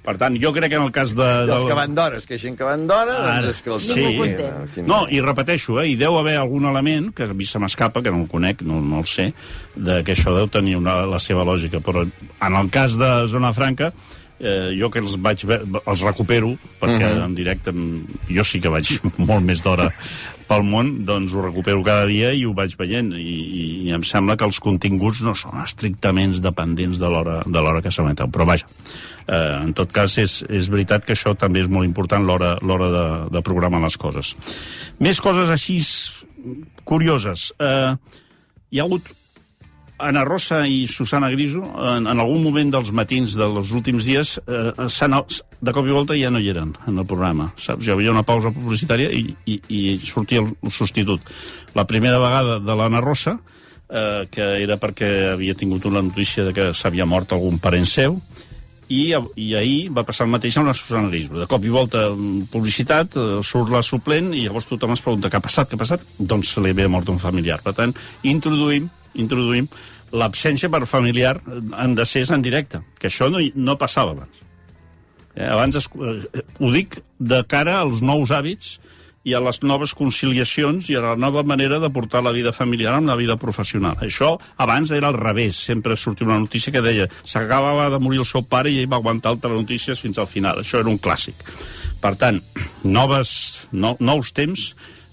Per 0.00 0.14
tant, 0.16 0.36
jo 0.40 0.48
crec 0.56 0.70
que 0.72 0.78
en 0.80 0.86
el 0.86 0.92
cas 0.96 1.10
de... 1.14 1.24
I 1.24 1.42
els 1.44 1.50
del- 1.60 1.66
que 1.68 1.74
van 1.76 1.94
d'hora 1.94 2.16
es 2.16 2.26
queixen 2.26 2.54
que 2.56 2.64
van 2.64 2.86
d'hora, 2.88 3.18
Ara, 3.20 3.34
doncs 3.42 3.50
és 3.58 3.62
que 3.66 3.70
els... 3.74 3.88
Ningú 3.96 4.22
content. 4.22 4.62
Aquí 4.64 4.84
No, 4.88 5.02
i 5.12 5.20
repeteixo, 5.20 5.76
eh, 5.82 5.90
hi 5.90 5.96
deu 6.00 6.16
haver 6.18 6.38
algun 6.40 6.64
element, 6.70 7.10
que 7.12 7.28
a 7.28 7.34
mi 7.36 7.44
se 7.44 7.60
m'escapa, 7.60 8.00
que 8.02 8.10
no 8.10 8.22
el 8.24 8.30
conec, 8.32 8.62
no, 8.62 8.80
no 8.80 9.02
el 9.04 9.06
sé, 9.10 9.28
de 9.76 10.00
que 10.06 10.16
això 10.16 10.32
deu 10.38 10.48
tenir 10.48 10.78
una, 10.80 11.02
la 11.04 11.18
seva 11.20 11.44
lògica, 11.44 11.82
però 11.84 12.06
en 12.06 12.56
el 12.62 12.70
cas 12.72 12.96
de 12.96 13.10
Zona 13.28 13.52
Franca, 13.52 13.92
eh, 14.40 14.72
jo 14.80 14.88
que 14.88 15.02
els 15.04 15.18
vaig 15.20 15.44
ve 15.44 15.60
els 15.84 16.00
recupero, 16.00 16.54
perquè 16.80 17.04
uh 17.04 17.16
-huh. 17.20 17.24
en 17.26 17.34
directe 17.34 17.70
em- 17.70 18.06
jo 18.28 18.42
sí 18.44 18.58
que 18.60 18.68
vaig 18.72 18.88
molt 19.18 19.44
més 19.44 19.60
d'hora 19.62 19.90
pel 20.48 20.64
món, 20.64 21.04
doncs 21.04 21.32
ho 21.34 21.42
recupero 21.44 21.82
cada 21.84 22.06
dia 22.06 22.32
i 22.32 22.46
ho 22.46 22.52
vaig 22.54 22.72
veient, 22.76 23.12
i, 23.12 23.20
i, 23.20 23.62
i 23.86 23.92
em 23.92 24.02
sembla 24.02 24.36
que 24.36 24.44
els 24.44 24.58
continguts 24.58 25.20
no 25.20 25.34
són 25.34 25.60
estrictament 25.62 26.40
dependents 26.40 26.98
de 26.98 27.06
l'hora 27.06 27.42
de 27.46 27.60
l'hora 27.60 27.82
que 27.82 27.90
s'emeten, 27.90 28.30
però 28.32 28.46
vaja, 28.46 28.66
eh, 29.26 29.56
en 29.60 29.74
tot 29.76 29.92
cas 29.92 30.16
és, 30.22 30.40
és 30.48 30.70
veritat 30.72 31.06
que 31.06 31.16
això 31.16 31.34
també 31.38 31.64
és 31.64 31.70
molt 31.70 31.88
important 31.88 32.24
l'hora 32.26 32.90
de, 32.96 33.06
de 33.32 33.44
programar 33.46 33.82
les 33.84 33.96
coses. 34.00 34.34
Més 35.00 35.20
coses 35.20 35.50
així 35.52 35.80
curioses. 36.84 37.50
Eh, 37.60 37.94
hi 38.70 38.80
ha 38.80 38.86
hagut 38.86 39.12
Ana 40.00 40.24
Rosa 40.24 40.62
i 40.66 40.86
Susana 40.88 41.28
Griso, 41.30 41.60
en, 41.60 42.06
en 42.08 42.22
algun 42.22 42.42
moment 42.42 42.72
dels 42.72 42.90
matins 42.96 43.36
dels 43.36 43.70
últims 43.76 44.06
dies, 44.08 44.38
eh, 44.48 44.72
de 45.60 45.74
cop 45.76 45.86
i 45.86 45.94
volta 45.94 46.16
ja 46.16 46.30
no 46.32 46.40
hi 46.40 46.48
eren 46.48 46.72
en 46.88 46.98
el 46.98 47.06
programa. 47.06 47.50
Saps? 47.60 47.86
Hi 47.86 47.92
havia 47.94 48.14
una 48.14 48.24
pausa 48.26 48.52
publicitària 48.54 49.10
i, 49.12 49.26
i, 49.44 49.60
i 49.68 49.80
sortia 50.00 50.40
el, 50.40 50.54
el 50.64 50.72
substitut. 50.72 51.20
La 51.76 51.84
primera 51.86 52.18
vegada 52.22 52.58
de 52.64 52.76
l'Anna 52.76 53.02
Rosa, 53.04 53.36
eh, 53.90 54.26
que 54.32 54.46
era 54.64 54.80
perquè 54.80 55.10
havia 55.34 55.54
tingut 55.54 55.84
una 55.90 56.02
notícia 56.02 56.46
de 56.48 56.56
que 56.56 56.70
s'havia 56.72 57.06
mort 57.06 57.36
algun 57.36 57.60
parent 57.60 57.86
seu, 57.86 58.16
i, 58.90 59.14
i 59.38 59.52
ahir 59.54 59.78
va 59.94 60.04
passar 60.06 60.26
el 60.26 60.32
mateix 60.32 60.56
amb 60.58 60.70
la 60.70 60.74
Susana 60.74 61.10
Griso. 61.12 61.36
De 61.38 61.46
cop 61.50 61.64
i 61.64 61.70
volta, 61.72 62.08
mm, 62.10 62.48
publicitat, 62.52 63.14
eh, 63.16 63.38
surt 63.46 63.70
la 63.70 63.84
suplent 63.86 64.32
i 64.34 64.44
llavors 64.48 64.66
tothom 64.70 64.96
es 64.96 65.04
pregunta 65.04 65.30
què 65.30 65.38
ha 65.38 65.46
passat, 65.46 65.70
què 65.70 65.78
ha 65.78 65.84
passat? 65.84 66.04
Doncs 66.18 66.54
se 66.56 66.64
li 66.64 66.74
havia 66.74 66.90
mort 66.90 67.08
un 67.08 67.20
familiar. 67.22 67.60
Per 67.62 67.74
tant, 67.78 67.94
introduïm, 68.26 68.90
introduïm 69.14 69.70
l'absència 70.10 70.70
per 70.70 70.82
familiar 70.90 71.36
en 71.78 71.94
decés 71.94 72.32
en 72.34 72.42
directe, 72.42 72.82
que 72.98 73.06
això 73.06 73.30
no, 73.30 73.42
no 73.54 73.78
passava 73.78 74.16
abans. 74.16 74.42
Eh, 75.36 75.46
abans 75.46 75.78
es, 75.78 75.86
eh, 75.86 76.42
ho 76.58 76.72
dic 76.74 76.98
de 77.18 77.44
cara 77.46 77.78
als 77.84 78.02
nous 78.02 78.34
hàbits 78.34 78.80
i 79.24 79.34
a 79.36 79.40
les 79.44 79.60
noves 79.62 79.92
conciliacions 79.96 80.88
i 80.88 80.96
a 80.96 81.02
la 81.04 81.16
nova 81.16 81.42
manera 81.44 81.78
de 81.82 81.90
portar 81.92 82.22
la 82.24 82.32
vida 82.32 82.54
familiar 82.56 82.94
amb 82.96 83.10
la 83.10 83.18
vida 83.20 83.36
professional. 83.36 83.98
Això 84.00 84.32
abans 84.56 84.92
era 84.96 85.10
al 85.10 85.18
revés. 85.18 85.58
Sempre 85.60 85.96
sortia 85.96 86.26
una 86.26 86.38
notícia 86.40 86.72
que 86.72 86.84
deia 86.84 87.08
s'acabava 87.24 87.90
de 87.92 88.00
morir 88.00 88.22
el 88.22 88.28
seu 88.28 88.42
pare 88.42 88.72
i 88.72 88.80
ell 88.80 88.88
va 88.90 89.00
aguantar 89.00 89.34
altres 89.34 89.52
notícies 89.52 90.00
fins 90.00 90.18
al 90.18 90.30
final. 90.30 90.62
Això 90.62 90.80
era 90.80 90.88
un 90.88 90.98
clàssic. 90.98 91.44
Per 92.00 92.14
tant, 92.16 92.40
noves, 92.82 93.30
no, 93.72 93.92
nous 94.00 94.32
temps, 94.32 94.70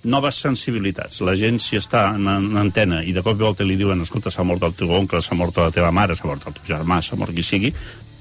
noves 0.07 0.39
sensibilitats. 0.39 1.19
La 1.27 1.35
gent, 1.35 1.59
si 1.59 1.75
està 1.75 2.07
en, 2.15 2.29
en 2.31 2.59
antena 2.61 3.01
i 3.03 3.11
de 3.11 3.23
cop 3.25 3.35
i 3.35 3.43
volta 3.43 3.67
li 3.67 3.75
diuen 3.75 4.05
escolta, 4.05 4.31
s'ha 4.31 4.45
mort 4.47 4.63
el 4.63 4.75
teu 4.77 4.93
oncle, 4.95 5.19
s'ha 5.21 5.35
mort 5.35 5.59
la 5.59 5.71
teva 5.75 5.91
mare, 5.91 6.15
s'ha 6.15 6.29
mort 6.29 6.47
el 6.47 6.55
teu 6.55 6.69
germà, 6.77 7.01
s'ha 7.03 7.19
mort 7.19 7.35
qui 7.35 7.43
sigui, 7.43 7.73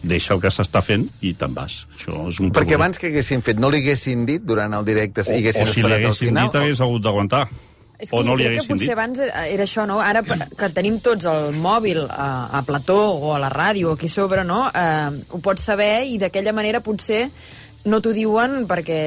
deixa 0.09 0.35
el 0.35 0.41
que 0.41 0.49
s'està 0.55 0.83
fent 0.83 1.09
i 1.21 1.35
te'n 1.35 1.55
vas. 1.55 1.85
Això 1.97 2.27
és 2.31 2.41
un 2.41 2.51
Perquè 2.51 2.63
problema. 2.65 2.85
abans 2.85 2.99
que 3.03 3.11
haguessin 3.13 3.43
fet, 3.43 3.59
no 3.63 3.71
li 3.71 3.83
haguessin 3.85 4.27
dit 4.27 4.43
durant 4.43 4.73
el 4.79 4.85
directe, 4.87 5.23
o, 5.27 5.33
i 5.33 5.41
haguessin 5.43 5.63
o 5.63 5.67
si 5.67 5.81
li 5.81 5.87
esperat 5.87 5.99
al 5.99 6.05
haguessin 6.05 6.29
final, 6.29 6.51
dit, 6.53 6.61
hagués 6.63 6.81
hagut 6.87 7.03
d'aguantar. 7.03 7.49
És 7.99 8.11
O 8.13 8.19
que 8.19 8.25
no 8.25 8.33
jo 8.33 8.37
li 8.37 8.45
crec 8.45 8.61
que 8.61 8.69
potser 8.69 8.87
dit. 8.89 8.93
abans 8.93 9.19
era, 9.25 9.65
això, 9.65 9.87
no? 9.89 10.01
Ara 10.05 10.21
que 10.23 10.69
tenim 10.77 10.99
tots 11.01 11.25
el 11.25 11.55
mòbil 11.57 12.03
a, 12.11 12.27
a 12.59 12.63
plató 12.63 12.97
o 13.17 13.31
a 13.35 13.39
la 13.41 13.49
ràdio 13.49 13.95
aquí 13.95 14.09
sobre, 14.09 14.45
no? 14.45 14.67
Eh, 14.69 15.23
ho 15.33 15.39
pots 15.41 15.65
saber 15.65 16.05
i 16.05 16.19
d'aquella 16.21 16.53
manera 16.53 16.81
potser 16.85 17.31
no 17.87 18.01
t'ho 18.03 18.13
diuen 18.17 18.65
perquè 18.69 19.01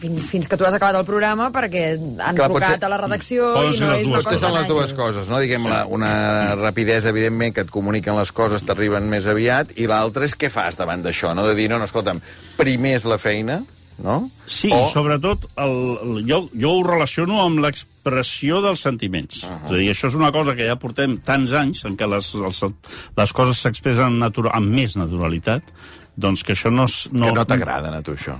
fins, 0.00 0.28
fins 0.30 0.48
que 0.50 0.58
tu 0.58 0.66
has 0.66 0.74
acabat 0.76 0.98
el 0.98 1.06
programa 1.08 1.50
perquè 1.54 1.84
han 1.94 2.36
Clar, 2.36 2.48
trucat 2.50 2.74
potser- 2.74 2.88
a 2.88 2.92
la 2.92 2.98
redacció 3.00 3.52
Poden 3.54 3.74
i 3.74 3.78
ser 3.78 3.86
no 3.86 3.98
és 3.98 4.10
una 4.10 4.22
cosa 4.26 4.40
són 4.42 4.56
les 4.58 4.68
dues 4.70 4.94
coses, 4.98 5.28
no? 5.30 5.40
Diguem, 5.42 5.68
la, 5.70 5.84
una 5.86 6.14
rapidesa, 6.58 7.12
evidentment, 7.14 7.54
que 7.54 7.64
et 7.64 7.70
comuniquen 7.74 8.18
les 8.18 8.32
coses, 8.34 8.66
t'arriben 8.66 9.06
més 9.10 9.28
aviat, 9.30 9.76
i 9.78 9.88
l'altra 9.90 10.26
és 10.28 10.36
què 10.38 10.50
fas 10.52 10.76
davant 10.80 11.04
d'això, 11.04 11.34
no? 11.34 11.46
De 11.46 11.54
dir, 11.54 11.70
no, 11.70 11.78
no, 11.78 11.88
escolta'm, 11.88 12.20
primer 12.58 12.98
és 12.98 13.08
la 13.08 13.18
feina, 13.22 13.62
no? 14.02 14.30
Sí, 14.50 14.70
o... 14.74 14.84
sobretot 14.90 15.46
el, 15.62 15.74
el, 16.02 16.22
jo, 16.28 16.44
jo 16.50 16.72
ho 16.74 16.84
relaciono 16.86 17.40
amb 17.44 17.62
l'expressió 17.62 18.60
dels 18.64 18.82
sentiments. 18.82 19.44
Uh 19.44 19.50
-huh. 19.50 19.66
És 19.66 19.72
a 19.72 19.76
dir, 19.78 19.90
això 19.92 20.08
és 20.08 20.14
una 20.18 20.32
cosa 20.32 20.54
que 20.54 20.66
ja 20.66 20.76
portem 20.76 21.18
tants 21.18 21.52
anys 21.52 21.84
en 21.84 21.96
què 21.96 22.08
les, 22.08 22.34
els, 22.34 22.64
les 23.16 23.32
coses 23.32 23.58
s'expressen 23.58 24.22
amb 24.22 24.66
més 24.66 24.96
naturalitat, 24.96 25.62
doncs 26.16 26.42
que 26.46 26.52
això 26.54 26.70
no... 26.72 26.84
és- 26.90 27.08
No, 27.12 27.28
que 27.30 27.34
no 27.40 27.44
t'agraden, 27.48 27.94
a 27.94 28.02
tu, 28.02 28.12
això. 28.14 28.36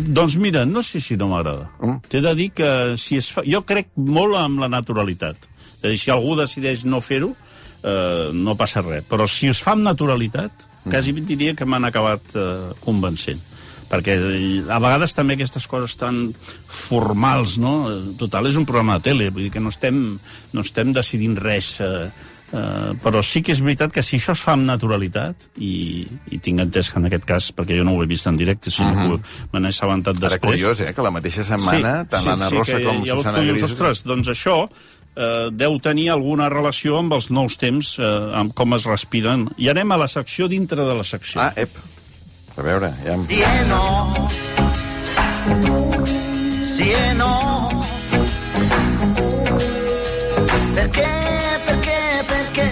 Doncs 0.00 0.36
mira, 0.40 0.64
no 0.64 0.82
sé 0.86 1.00
si 1.02 1.16
no 1.18 1.28
m'agrada. 1.28 1.68
Mm. 1.82 1.98
T'he 2.08 2.20
de 2.24 2.34
dir 2.38 2.50
que 2.56 2.70
si 2.96 3.18
es 3.20 3.28
fa... 3.34 3.42
Jo 3.44 3.62
crec 3.68 3.90
molt 3.96 4.38
amb 4.38 4.62
la 4.62 4.68
naturalitat. 4.72 5.48
És 5.82 5.90
dir, 5.90 5.98
si 6.00 6.12
algú 6.14 6.36
decideix 6.38 6.86
no 6.88 7.02
fer-ho, 7.04 7.34
eh, 7.82 8.30
no 8.32 8.54
passa 8.56 8.80
res. 8.86 9.04
Però 9.10 9.26
si 9.28 9.50
es 9.52 9.60
fa 9.62 9.76
amb 9.76 9.84
naturalitat, 9.88 10.66
Mm. 10.80 10.88
quasi 10.94 11.12
diria 11.12 11.52
que 11.52 11.66
m'han 11.68 11.84
acabat 11.84 12.22
eh, 12.40 12.70
convencent. 12.80 13.42
Perquè 13.90 14.14
eh, 14.16 14.62
a 14.72 14.78
vegades 14.80 15.12
també 15.12 15.34
aquestes 15.36 15.66
coses 15.68 15.92
tan 16.00 16.30
formals, 16.64 17.58
no? 17.60 17.90
Eh, 17.90 17.98
Total, 18.16 18.46
és 18.48 18.56
un 18.56 18.64
programa 18.64 18.96
de 18.96 19.04
tele, 19.10 19.26
vull 19.28 19.42
dir 19.44 19.50
que 19.52 19.60
no 19.60 19.68
estem, 19.68 19.98
no 20.54 20.60
estem 20.64 20.94
decidint 20.96 21.36
res... 21.36 21.74
Eh, 21.84 22.08
Uh, 22.50 22.96
però 22.98 23.20
sí 23.22 23.44
que 23.46 23.52
és 23.54 23.60
veritat 23.62 23.92
que 23.94 24.02
si 24.02 24.16
això 24.18 24.32
es 24.34 24.40
fa 24.42 24.56
amb 24.56 24.64
naturalitat 24.66 25.44
i, 25.62 26.02
i 26.34 26.38
tinc 26.42 26.58
entès 26.64 26.88
que 26.90 26.98
en 26.98 27.06
aquest 27.06 27.22
cas, 27.28 27.52
perquè 27.54 27.76
jo 27.78 27.84
no 27.86 27.92
ho 27.94 28.02
he 28.02 28.08
vist 28.10 28.26
en 28.26 28.34
directe 28.36 28.72
sinó 28.74 28.90
Mhm. 28.90 29.20
que 29.22 29.46
me 29.52 29.60
n'he 29.60 29.68
assabentat 29.70 30.16
Ara, 30.18 30.28
després 30.32 30.50
curiós, 30.58 30.80
eh, 30.80 30.92
que 30.92 31.02
la 31.06 31.12
mateixa 31.14 31.44
setmana, 31.46 31.92
tant 32.10 32.24
l'Anna 32.26 32.48
Rosa 32.50 32.76
que 32.76 32.82
com 32.84 33.04
Susana 33.06 33.38
tu 33.38 33.44
dius, 33.44 33.60
Gris... 33.60 33.70
Ostres, 33.70 34.02
doncs 34.02 34.28
això 34.34 34.56
eh, 35.14 35.48
deu 35.52 35.78
tenir 35.78 36.08
alguna 36.10 36.48
relació 36.50 36.98
amb 36.98 37.12
els 37.14 37.30
nous 37.30 37.54
temps, 37.56 37.92
eh, 38.02 38.10
amb 38.34 38.52
com 38.52 38.74
es 38.74 38.82
respiren. 38.84 39.46
I 39.56 39.68
anem 39.70 39.92
a 39.92 39.96
la 40.02 40.08
secció 40.10 40.48
dintre 40.50 40.82
de 40.82 40.94
la 40.98 41.04
secció. 41.06 41.40
Ah, 41.40 41.52
ep. 41.54 41.70
A 42.56 42.62
veure, 42.66 42.90
ja... 43.04 43.14
em- 43.14 43.22
Cieno, 43.30 44.26
cieno. 46.66 47.30
Perché? 50.74 51.39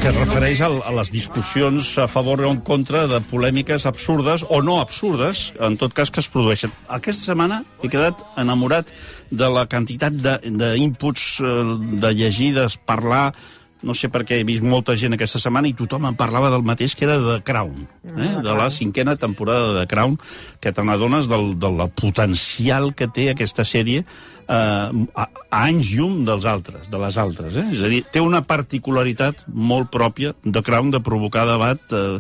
Que 0.09 0.15
es 0.15 0.21
refereix 0.25 0.61
a, 0.65 0.69
les 0.97 1.11
discussions 1.13 1.89
a 2.01 2.07
favor 2.09 2.41
o 2.41 2.53
en 2.55 2.63
contra 2.65 3.03
de 3.11 3.19
polèmiques 3.29 3.85
absurdes 3.85 4.41
o 4.49 4.63
no 4.65 4.79
absurdes, 4.81 5.51
en 5.61 5.77
tot 5.77 5.93
cas, 5.93 6.09
que 6.09 6.23
es 6.23 6.31
produeixen. 6.33 6.73
Aquesta 6.89 7.35
setmana 7.35 7.59
he 7.83 7.91
quedat 7.93 8.23
enamorat 8.41 8.89
de 9.29 9.51
la 9.53 9.67
quantitat 9.69 10.17
d'inputs, 10.17 11.27
de, 11.45 12.01
de 12.01 12.15
llegides, 12.17 12.79
parlar 12.89 13.35
no 13.83 13.95
sé 13.95 14.11
per 14.13 14.25
què 14.27 14.41
he 14.41 14.47
vist 14.47 14.65
molta 14.67 14.97
gent 14.99 15.15
aquesta 15.15 15.41
setmana 15.43 15.71
i 15.71 15.75
tothom 15.79 16.09
en 16.09 16.17
parlava 16.19 16.51
del 16.51 16.65
mateix, 16.67 16.97
que 16.99 17.07
era 17.07 17.19
de 17.23 17.37
Crown, 17.47 17.87
eh? 18.15 18.33
de 18.43 18.57
la 18.57 18.69
cinquena 18.75 19.17
temporada 19.17 19.75
de 19.77 19.87
Crown, 19.91 20.19
que 20.61 20.73
te 20.73 20.85
n'adones 20.85 21.31
del, 21.31 21.53
del 21.61 21.85
potencial 21.99 22.93
que 22.99 23.11
té 23.13 23.29
aquesta 23.31 23.67
sèrie 23.69 24.03
eh, 24.03 24.57
a, 24.57 25.29
a 25.29 25.63
anys 25.63 25.93
llum 25.95 26.25
dels 26.27 26.49
altres, 26.51 26.91
de 26.91 27.01
les 27.05 27.21
altres. 27.23 27.57
Eh? 27.61 27.69
És 27.77 27.85
a 27.85 27.93
dir, 27.93 28.03
té 28.13 28.25
una 28.25 28.43
particularitat 28.47 29.47
molt 29.55 29.93
pròpia 29.95 30.35
de 30.45 30.65
Crown 30.65 30.93
de 30.95 31.03
provocar 31.05 31.47
debat 31.49 31.97
eh, 31.97 32.19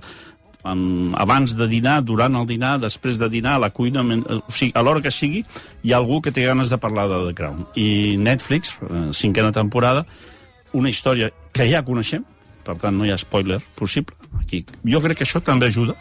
en, 0.65 1.15
abans 1.19 1.55
de 1.57 1.69
dinar, 1.71 2.01
durant 2.07 2.35
el 2.39 2.47
dinar, 2.47 2.77
després 2.83 3.19
de 3.19 3.29
dinar, 3.33 3.57
a 3.57 3.65
la 3.67 3.71
cuina, 3.75 4.05
men, 4.07 4.25
eh, 4.29 4.41
o 4.41 4.55
sigui, 4.55 4.73
a 4.75 4.83
l'hora 4.83 5.03
que 5.05 5.15
sigui, 5.15 5.45
hi 5.83 5.93
ha 5.93 6.01
algú 6.01 6.21
que 6.23 6.35
té 6.35 6.47
ganes 6.47 6.71
de 6.71 6.79
parlar 6.79 7.09
de 7.11 7.23
The 7.29 7.37
Crown. 7.39 7.67
I 7.77 8.17
Netflix, 8.19 8.77
eh, 8.83 9.09
cinquena 9.13 9.53
temporada, 9.53 10.07
una 10.77 10.91
història 10.93 11.31
que 11.55 11.69
ja 11.71 11.85
coneixem, 11.87 12.25
per 12.65 12.77
tant 12.83 12.97
no 12.99 13.07
hi 13.07 13.13
ha 13.13 13.19
spoiler 13.21 13.61
possible. 13.79 14.17
Aquí. 14.41 14.65
Jo 14.85 15.01
crec 15.05 15.21
que 15.21 15.27
això 15.29 15.41
també 15.45 15.71
ajuda, 15.73 15.97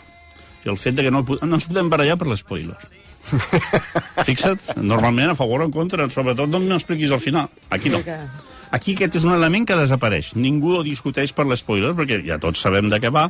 i 0.66 0.72
el 0.72 0.78
fet 0.78 0.98
de 0.98 1.06
que 1.06 1.14
no, 1.14 1.24
no 1.24 1.60
ens 1.60 1.68
podem 1.70 1.90
barallar 1.90 2.18
per 2.20 2.28
l'espoiler. 2.32 2.76
Fixa't, 4.28 4.78
normalment 4.84 5.32
a 5.32 5.36
favor 5.36 5.64
o 5.64 5.68
en 5.68 5.74
contra, 5.76 6.08
sobretot 6.12 6.52
no 6.52 6.62
m'expliquis 6.64 7.12
al 7.12 7.24
final. 7.24 7.50
Aquí 7.70 7.92
no. 7.92 8.02
Aquí 8.76 8.94
aquest 8.98 9.16
és 9.16 9.24
un 9.24 9.32
element 9.32 9.64
que 9.68 9.76
desapareix. 9.80 10.34
Ningú 10.36 10.74
el 10.80 10.84
discuteix 10.90 11.32
per 11.34 11.46
l'espoiler, 11.48 11.94
perquè 11.96 12.18
ja 12.28 12.38
tots 12.42 12.60
sabem 12.66 12.90
de 12.92 13.00
què 13.00 13.12
va. 13.14 13.28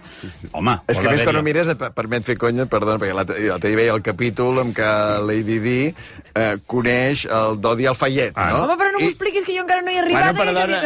Home, 0.51 0.73
És 0.89 0.97
que 0.99 1.07
a 1.07 1.11
més 1.13 1.21
quan 1.23 1.37
ho 1.37 1.43
mires 1.45 1.69
et 1.69 1.83
permet 1.95 2.25
fer 2.25 2.37
conya, 2.41 2.65
perdona, 2.65 2.97
perquè 3.01 3.13
l'altre 3.13 3.37
dia 3.43 3.77
veia 3.77 3.93
el 3.93 4.01
capítol 4.01 4.57
en 4.63 4.73
què 4.73 4.89
Lady 5.27 5.59
Di 5.61 5.77
eh, 5.87 6.55
coneix 6.65 7.25
el 7.29 7.59
Dodi 7.61 7.85
Alfayet, 7.85 8.33
Ah. 8.35 8.49
no? 8.51 8.63
Home, 8.65 8.77
però 8.81 8.91
no 8.93 8.99
m'ho 8.99 9.05
I- 9.05 9.11
expliquis, 9.13 9.45
que 9.45 9.53
jo 9.57 9.61
encara 9.65 9.81
no 9.85 9.91
hi 9.91 9.95
he 9.95 9.99
arribat. 9.99 10.35
Bueno, 10.35 10.53
perdona. 10.57 10.81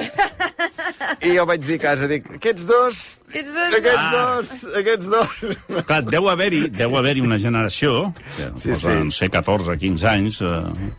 I 1.22 1.36
jo 1.38 1.46
vaig 1.48 1.64
dir 1.66 1.80
a 1.80 1.84
casa, 1.88 2.08
dic, 2.12 2.28
aquests 2.38 2.66
dos... 2.68 3.02
Aquests 3.32 3.54
dos 3.56 3.74
Aquests 3.80 4.08
no. 4.12 4.20
dos, 4.20 4.54
aquests 4.82 5.12
dos... 5.12 5.84
Clar, 5.88 6.02
deu 6.12 6.28
haver-hi 6.30 6.66
deu 6.76 6.98
haver 7.00 7.16
una 7.24 7.40
generació, 7.40 8.12
que 8.36 8.50
Sí, 8.58 8.74
sí, 8.76 8.82
sí. 8.84 8.96
no 9.06 9.12
sé, 9.16 9.30
14, 9.32 9.78
15 9.80 10.08
anys, 10.12 10.42
eh, 10.42 10.90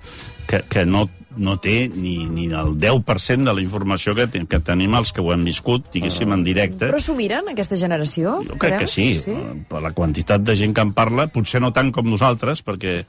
que, 0.48 0.62
que 0.68 0.84
no, 0.86 1.04
no 1.36 1.56
té 1.60 1.88
ni, 1.88 2.26
ni 2.28 2.46
el 2.46 2.74
10% 2.76 3.44
de 3.44 3.54
la 3.54 3.62
informació 3.62 4.14
que, 4.14 4.26
ten- 4.26 4.46
que 4.46 4.60
tenim 4.60 4.94
els 4.94 5.12
que 5.12 5.20
ho 5.20 5.32
hem 5.32 5.44
viscut, 5.44 5.90
diguéssim, 5.92 6.32
en 6.32 6.42
directe. 6.44 6.86
Però 6.90 7.00
s'ho 7.00 7.14
miren, 7.14 7.48
aquesta 7.48 7.76
generació? 7.76 8.38
Jo 8.46 8.56
crec 8.58 8.72
que 8.78 8.84
creus? 8.84 8.90
sí, 8.90 9.16
sí, 9.20 9.36
per 9.68 9.82
la 9.82 9.90
quantitat 9.96 10.42
de 10.42 10.56
gent 10.56 10.74
que 10.74 10.80
en 10.84 10.92
parla, 10.92 11.26
potser 11.32 11.60
no 11.60 11.72
tant 11.72 11.90
com 11.92 12.08
nosaltres, 12.08 12.62
perquè, 12.64 13.04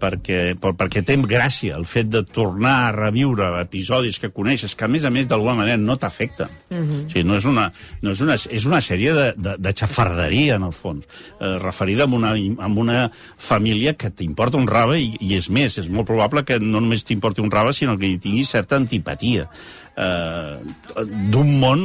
perquè, 0.00 0.54
per, 0.60 0.72
perquè 0.76 1.02
té 1.06 1.16
gràcia 1.26 1.76
el 1.76 1.84
fet 1.88 2.08
de 2.12 2.22
tornar 2.24 2.74
a 2.88 2.92
reviure 2.92 3.48
episodis 3.60 4.18
que 4.20 4.30
coneixes, 4.30 4.74
que 4.76 4.84
a 4.84 4.88
més 4.88 5.04
a 5.04 5.10
més 5.10 5.28
d'alguna 5.28 5.54
manera 5.62 5.76
no 5.76 5.96
t'afecten. 5.96 6.48
Uh 6.70 6.76
-huh. 6.76 7.06
o 7.06 7.10
sigui, 7.10 7.24
no 7.24 7.36
és 7.36 7.44
una, 7.44 7.70
no 8.02 8.10
és 8.10 8.20
una, 8.20 8.34
és 8.34 8.64
una 8.66 8.80
sèrie 8.80 9.12
de, 9.12 9.32
de, 9.36 9.56
de 9.58 9.72
xafarderia, 9.72 10.54
en 10.56 10.62
el 10.62 10.72
fons, 10.72 11.06
eh, 11.40 11.58
referida 11.58 12.04
a 12.04 12.06
una, 12.06 12.30
a 12.32 12.66
una 12.66 13.10
família 13.36 13.94
que 13.94 14.10
t'importa 14.10 14.56
un 14.56 14.66
rave, 14.66 15.00
i, 15.00 15.16
i 15.20 15.34
és 15.34 15.48
més, 15.50 15.78
és 15.78 15.88
molt 15.88 16.06
probable 16.06 16.44
que 16.44 16.58
no 16.58 16.80
només 16.80 17.04
t'importi 17.04 17.40
un 17.40 17.50
rave, 17.50 17.65
sinó 17.72 17.96
que 17.98 18.06
hi 18.10 18.18
tinguis 18.22 18.50
certa 18.52 18.76
antipatia 18.76 19.46
eh, 19.96 20.54
d'un 21.32 21.52
món 21.60 21.82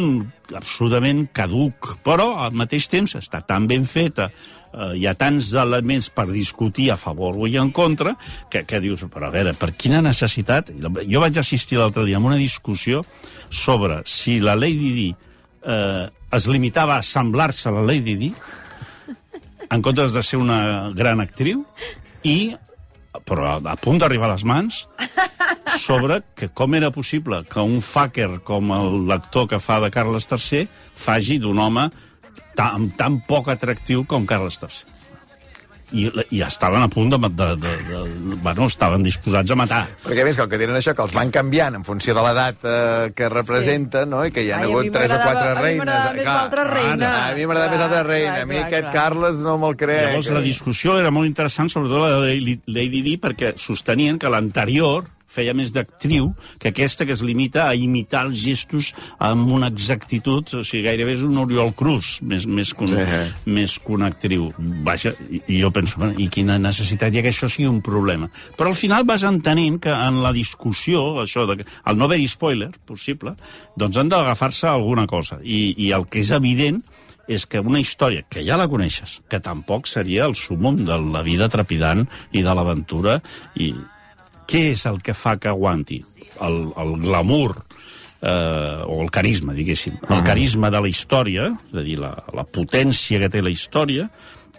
absolutament 0.56 1.28
caduc, 1.34 1.96
però 2.04 2.34
al 2.44 2.56
mateix 2.58 2.90
temps 2.92 3.16
està 3.16 3.42
tan 3.48 3.68
ben 3.70 3.86
feta, 3.88 4.30
eh, 4.74 4.92
hi 5.00 5.08
ha 5.08 5.16
tants 5.16 5.54
elements 5.58 6.12
per 6.14 6.28
discutir 6.32 6.90
a 6.92 7.00
favor 7.00 7.40
o 7.40 7.48
en 7.48 7.72
contra, 7.72 8.16
que, 8.50 8.64
que 8.68 8.82
dius, 8.84 9.06
però 9.12 9.28
a 9.30 9.34
veure, 9.34 9.54
per 9.54 9.74
quina 9.74 10.02
necessitat... 10.02 10.74
Jo 11.08 11.22
vaig 11.24 11.38
assistir 11.40 11.80
l'altre 11.80 12.06
dia 12.06 12.18
a 12.18 12.24
una 12.24 12.40
discussió 12.40 13.06
sobre 13.50 14.02
si 14.06 14.40
la 14.40 14.56
Lady 14.56 14.92
Di 14.96 15.10
eh, 15.64 16.10
es 16.32 16.48
limitava 16.48 16.98
a 16.98 17.04
semblar-se 17.04 17.70
a 17.70 17.76
la 17.76 17.86
Lady 17.86 18.16
Di 18.16 18.34
en 19.72 19.82
comptes 19.82 20.14
de 20.14 20.24
ser 20.24 20.40
una 20.40 20.90
gran 20.96 21.22
actriu 21.24 21.64
i 22.28 22.54
però 23.28 23.58
a 23.60 23.76
punt 23.80 24.00
d'arribar 24.00 24.30
a 24.30 24.36
les 24.36 24.44
mans 24.48 24.86
sobre 25.80 26.22
que 26.36 26.50
com 26.50 26.76
era 26.76 26.92
possible 26.92 27.44
que 27.50 27.60
un 27.64 27.82
fucker 27.82 28.42
com 28.44 28.72
el 28.76 29.06
lector 29.08 29.48
que 29.48 29.60
fa 29.60 29.80
de 29.84 29.92
Carles 29.94 30.28
III 30.32 30.66
faci 30.96 31.40
d'un 31.40 31.60
home 31.60 31.90
tan, 32.56 32.90
tan 32.98 33.22
poc 33.28 33.48
atractiu 33.54 34.04
com 34.08 34.26
Carles 34.28 34.60
III. 34.62 34.88
I, 35.92 36.06
i 36.32 36.40
estaven 36.40 36.80
a 36.80 36.88
punt 36.88 37.10
de, 37.12 37.18
de, 37.20 37.48
de, 37.60 37.72
de... 37.84 38.36
Bueno, 38.40 38.64
estaven 38.72 39.04
disposats 39.04 39.52
a 39.52 39.58
matar. 39.60 39.82
Perquè 40.06 40.22
a 40.24 40.28
més 40.30 40.38
que 40.40 40.46
el 40.46 40.48
que 40.54 40.60
tenen 40.62 40.78
això, 40.80 40.94
que 40.96 41.04
els 41.04 41.12
van 41.12 41.34
canviant 41.36 41.76
en 41.76 41.84
funció 41.84 42.14
de 42.16 42.24
l'edat 42.24 42.64
eh, 42.64 43.10
que 43.12 43.28
representen, 43.28 44.08
no? 44.14 44.22
I 44.24 44.32
que 44.32 44.46
hi 44.46 44.54
ha 44.56 44.62
Ai, 44.64 44.70
hagut 44.70 44.88
tres 44.96 45.12
o 45.12 45.18
quatre 45.20 45.50
a 45.50 45.58
mi 45.58 45.60
reines. 45.66 45.82
m'agradava 45.84 46.14
més 46.16 46.30
l'altra 46.30 46.64
reina. 46.70 47.10
A 47.26 47.36
mi 47.36 47.44
m'agrada 47.50 47.74
més 47.74 47.84
l'altra 47.84 48.04
reina. 48.08 48.32
clar, 48.38 48.46
A 48.46 48.48
mi 48.48 48.56
clar, 48.56 48.68
aquest 48.70 48.88
clar. 48.88 48.94
Carles 48.96 49.42
no 49.44 49.58
me'l 49.66 49.76
crec. 49.84 50.06
Llavors 50.08 50.32
la 50.38 50.46
discussió 50.48 50.96
era 51.04 51.12
molt 51.12 51.28
interessant, 51.28 51.68
sobretot 51.76 52.06
la 52.06 52.14
de 52.24 52.58
Lady 52.72 53.02
Di, 53.10 53.18
perquè 53.28 53.52
sostenien 53.60 54.16
que 54.22 54.32
l'anterior 54.32 55.12
feia 55.32 55.54
més 55.58 55.72
d'actriu 55.74 56.32
que 56.60 56.72
aquesta 56.72 57.06
que 57.08 57.16
es 57.16 57.24
limita 57.24 57.68
a 57.70 57.76
imitar 57.78 58.26
els 58.28 58.42
gestos 58.44 58.92
amb 59.20 59.48
una 59.52 59.70
exactitud, 59.72 60.50
o 60.60 60.64
sigui, 60.68 60.84
gairebé 60.90 61.16
és 61.16 61.24
un 61.28 61.40
Oriol 61.42 61.74
Cruz, 61.78 62.18
més, 62.22 62.46
més, 62.48 62.74
que, 62.76 62.86
un, 62.88 62.96
Sí. 63.02 63.52
més 63.52 63.78
que 63.80 63.94
una 63.96 64.12
actriu. 64.12 64.50
Vaja, 64.86 65.14
i, 65.30 65.42
jo 65.62 65.72
penso, 65.72 66.00
bueno, 66.02 66.20
i 66.20 66.28
quina 66.30 66.60
necessitat 66.60 67.14
hi 67.14 67.22
ha 67.22 67.26
que 67.26 67.32
això 67.34 67.50
sigui 67.50 67.70
un 67.70 67.82
problema. 67.86 68.30
Però 68.58 68.72
al 68.74 68.78
final 68.78 69.08
vas 69.08 69.24
entenent 69.28 69.80
que 69.82 69.94
en 69.96 70.22
la 70.24 70.34
discussió, 70.36 71.22
això, 71.24 71.48
de, 71.50 71.64
el 71.64 71.98
no 71.98 72.06
haver-hi 72.10 72.28
spoiler 72.28 72.72
possible, 72.86 73.36
doncs 73.78 73.98
han 73.98 74.12
d'agafar-se 74.12 74.68
alguna 74.68 75.08
cosa. 75.08 75.40
I, 75.44 75.74
I 75.78 75.94
el 75.96 76.08
que 76.12 76.22
és 76.26 76.32
evident 76.36 76.82
és 77.32 77.46
que 77.48 77.62
una 77.64 77.80
història 77.80 78.26
que 78.28 78.42
ja 78.44 78.58
la 78.60 78.68
coneixes, 78.68 79.20
que 79.30 79.40
tampoc 79.40 79.88
seria 79.88 80.26
el 80.28 80.36
sumum 80.36 80.76
de 80.84 80.98
la 81.00 81.22
vida 81.24 81.48
trepidant 81.54 82.04
i 82.34 82.42
de 82.44 82.56
l'aventura, 82.58 83.20
i 83.56 83.72
què 84.52 84.66
és 84.74 84.84
el 84.90 85.00
que 85.00 85.16
fa 85.16 85.38
que 85.40 85.48
aguanti? 85.52 86.02
El, 86.44 86.58
el 86.82 86.96
glamour, 87.00 87.56
eh, 88.22 88.84
o 88.84 89.00
el 89.02 89.12
carisma, 89.14 89.56
diguéssim. 89.56 89.96
El 90.10 90.24
carisma 90.28 90.72
de 90.74 90.82
la 90.84 90.92
història, 90.92 91.52
és 91.72 91.78
a 91.78 91.86
dir, 91.86 91.98
la, 92.02 92.12
la 92.36 92.44
potència 92.44 93.22
que 93.22 93.32
té 93.32 93.44
la 93.44 93.54
història, 93.54 94.10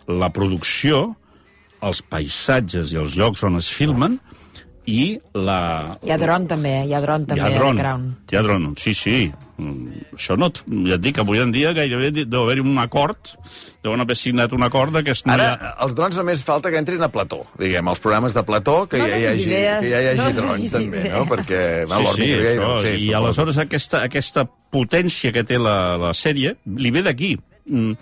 la 0.08 0.30
producció, 0.34 1.04
els 1.82 2.00
paisatges 2.06 2.92
i 2.94 3.00
els 3.00 3.18
llocs 3.18 3.42
on 3.44 3.58
es 3.58 3.68
filmen, 3.74 4.16
i 4.90 5.20
la, 5.38 5.96
Hi 6.02 6.10
ha 6.10 6.16
dron, 6.18 6.48
també, 6.50 6.70
eh? 6.80 6.86
hi 6.90 6.94
ha 6.96 7.00
dron, 7.04 7.22
també, 7.28 7.38
hi 7.40 7.44
ha 7.44 7.50
a 7.54 7.58
dron, 7.60 7.76
Crown. 7.78 8.06
hi 8.32 8.36
ha 8.36 8.42
dron, 8.42 8.64
sí, 8.80 8.92
sí. 8.98 9.16
Mm, 9.62 10.00
Això 10.16 10.34
no... 10.36 10.48
et- 10.50 10.62
Ja 10.88 10.96
et 10.96 11.02
dic, 11.04 11.20
avui 11.22 11.38
en 11.38 11.52
dia 11.54 11.70
gairebé 11.76 12.08
deu 12.26 12.42
haver-hi 12.42 12.64
un 12.66 12.80
acord, 12.82 13.30
deuen 13.84 14.00
haver 14.02 14.16
signat 14.18 14.52
un 14.56 14.64
acord 14.66 14.96
que 15.04 15.12
es 15.14 15.22
no 15.26 15.36
Ara, 15.36 15.52
ha... 15.54 15.70
els 15.86 15.94
drons 15.94 16.16
només 16.18 16.42
falta 16.42 16.72
que 16.74 16.80
entrin 16.82 17.02
a 17.06 17.08
Plató, 17.14 17.44
diguem, 17.60 17.86
els 17.92 18.02
programes 18.02 18.34
de 18.34 18.42
Plató, 18.48 18.88
que, 18.90 18.98
No 18.98 19.06
ja, 19.06 19.20
hi 19.22 19.26
hagi, 19.30 19.46
idees, 19.46 19.84
que 19.84 19.92
ja 19.92 20.00
hi 20.02 20.08
hagi 20.10 20.18
no 20.18 20.26
drons, 20.40 20.50
donis 20.56 20.74
també, 20.74 21.04
no? 21.04 21.06
idees. 21.22 21.30
Perquè... 21.30 21.62
va, 21.86 22.00
Sí, 22.02 22.16
sí, 22.16 22.28
això. 22.40 22.72
sí, 22.82 22.88
I 22.88 22.98
suposo. 23.06 23.16
aleshores 23.22 23.58
aquesta, 23.68 24.02
aquesta 24.10 24.46
potència 24.72 25.30
que 25.32 25.44
té 25.46 25.62
la, 25.62 25.76
la 26.08 26.10
sèrie 26.16 26.56
li 26.66 26.90
ve 26.90 27.02
d'aquí. 27.06 27.36
Mm, 27.70 27.94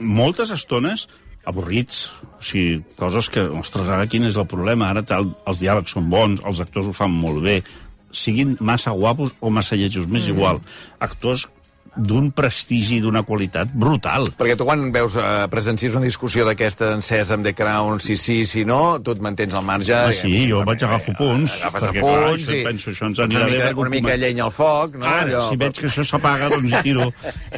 moltes 0.00 0.50
estones 0.50 1.06
avorrits, 1.48 2.08
o 2.38 2.42
sigui, 2.44 2.82
coses 2.98 3.28
que, 3.32 3.40
ostres, 3.40 3.88
ara 3.88 4.06
quin 4.06 4.24
és 4.28 4.36
el 4.36 4.46
problema? 4.50 4.90
Ara 4.90 5.02
tal, 5.02 5.30
els 5.48 5.60
diàlegs 5.62 5.94
són 5.96 6.10
bons, 6.12 6.42
els 6.46 6.60
actors 6.60 6.90
ho 6.90 6.92
fan 6.96 7.10
molt 7.10 7.42
bé, 7.42 7.62
siguin 8.10 8.56
massa 8.60 8.90
guapos 8.90 9.32
o 9.40 9.50
massa 9.50 9.76
lletjos, 9.76 10.06
m'és 10.06 10.26
Mm. 10.28 10.34
igual. 10.34 10.60
Actors 10.98 11.48
d'un 11.96 12.30
prestigi 12.34 12.98
i 12.98 13.02
d'una 13.02 13.22
qualitat 13.26 13.72
brutal. 13.72 14.30
Perquè 14.38 14.56
tu 14.58 14.66
quan 14.68 14.90
veus, 14.94 15.16
eh, 15.18 15.46
presencies 15.50 15.96
una 15.98 16.06
discussió 16.06 16.44
d'aquesta 16.46 16.92
encesa 16.94 17.34
amb 17.34 17.46
The 17.46 17.54
Crown, 17.54 18.00
si 18.00 18.16
sí, 18.16 18.44
si 18.46 18.64
no, 18.64 19.00
tu 19.02 19.14
et 19.14 19.22
mantens 19.22 19.54
al 19.58 19.66
marge... 19.66 19.94
Ah, 19.96 20.12
sí, 20.14 20.46
jo 20.48 20.62
perquè, 20.62 20.70
vaig 20.70 20.84
agafar 20.88 21.16
punts, 21.18 21.56
Agafes 21.60 21.86
perquè, 21.88 22.02
apunts, 22.04 22.20
clar, 22.20 22.34
això 22.36 22.56
i 22.56 22.64
penso, 22.68 22.94
això 22.94 23.10
ens 23.10 23.22
anirà 23.26 23.44
una 23.46 23.50
mica, 23.50 23.72
una 23.84 23.94
mica 23.96 24.16
llenya 24.22 24.46
al 24.46 24.54
foc, 24.54 24.96
no? 25.00 25.08
Ara, 25.08 25.26
Allò, 25.26 25.42
si 25.50 25.60
veig 25.60 25.80
que 25.80 25.88
això 25.90 26.06
s'apaga, 26.06 26.50
doncs 26.54 26.70
hi 26.72 26.82
tiro, 26.86 27.08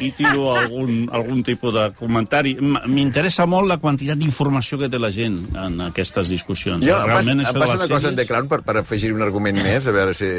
hi 0.01 0.11
tiro 0.17 0.49
algun, 0.55 1.05
algun 1.13 1.45
tipus 1.45 1.75
de 1.77 1.85
comentari. 1.99 2.55
M'interessa 2.59 3.47
molt 3.49 3.69
la 3.69 3.79
quantitat 3.83 4.19
d'informació 4.19 4.81
que 4.81 4.89
té 4.91 5.01
la 5.01 5.11
gent 5.13 5.39
en 5.53 5.79
aquestes 5.89 6.33
discussions. 6.33 6.85
Jo, 6.85 6.97
em 6.97 7.05
passa, 7.05 7.13
Realment, 7.13 7.39
em 7.39 7.45
això 7.45 7.53
de 7.53 7.65
passa 7.65 7.79
una 7.79 7.89
cosa 7.95 8.13
en 8.13 8.19
The 8.19 8.27
Crown 8.29 8.51
per, 8.51 8.61
per 8.65 8.77
afegir 8.81 9.13
un 9.15 9.25
argument 9.25 9.61
més, 9.61 9.87
a 9.87 9.95
veure 9.95 10.17
si... 10.17 10.29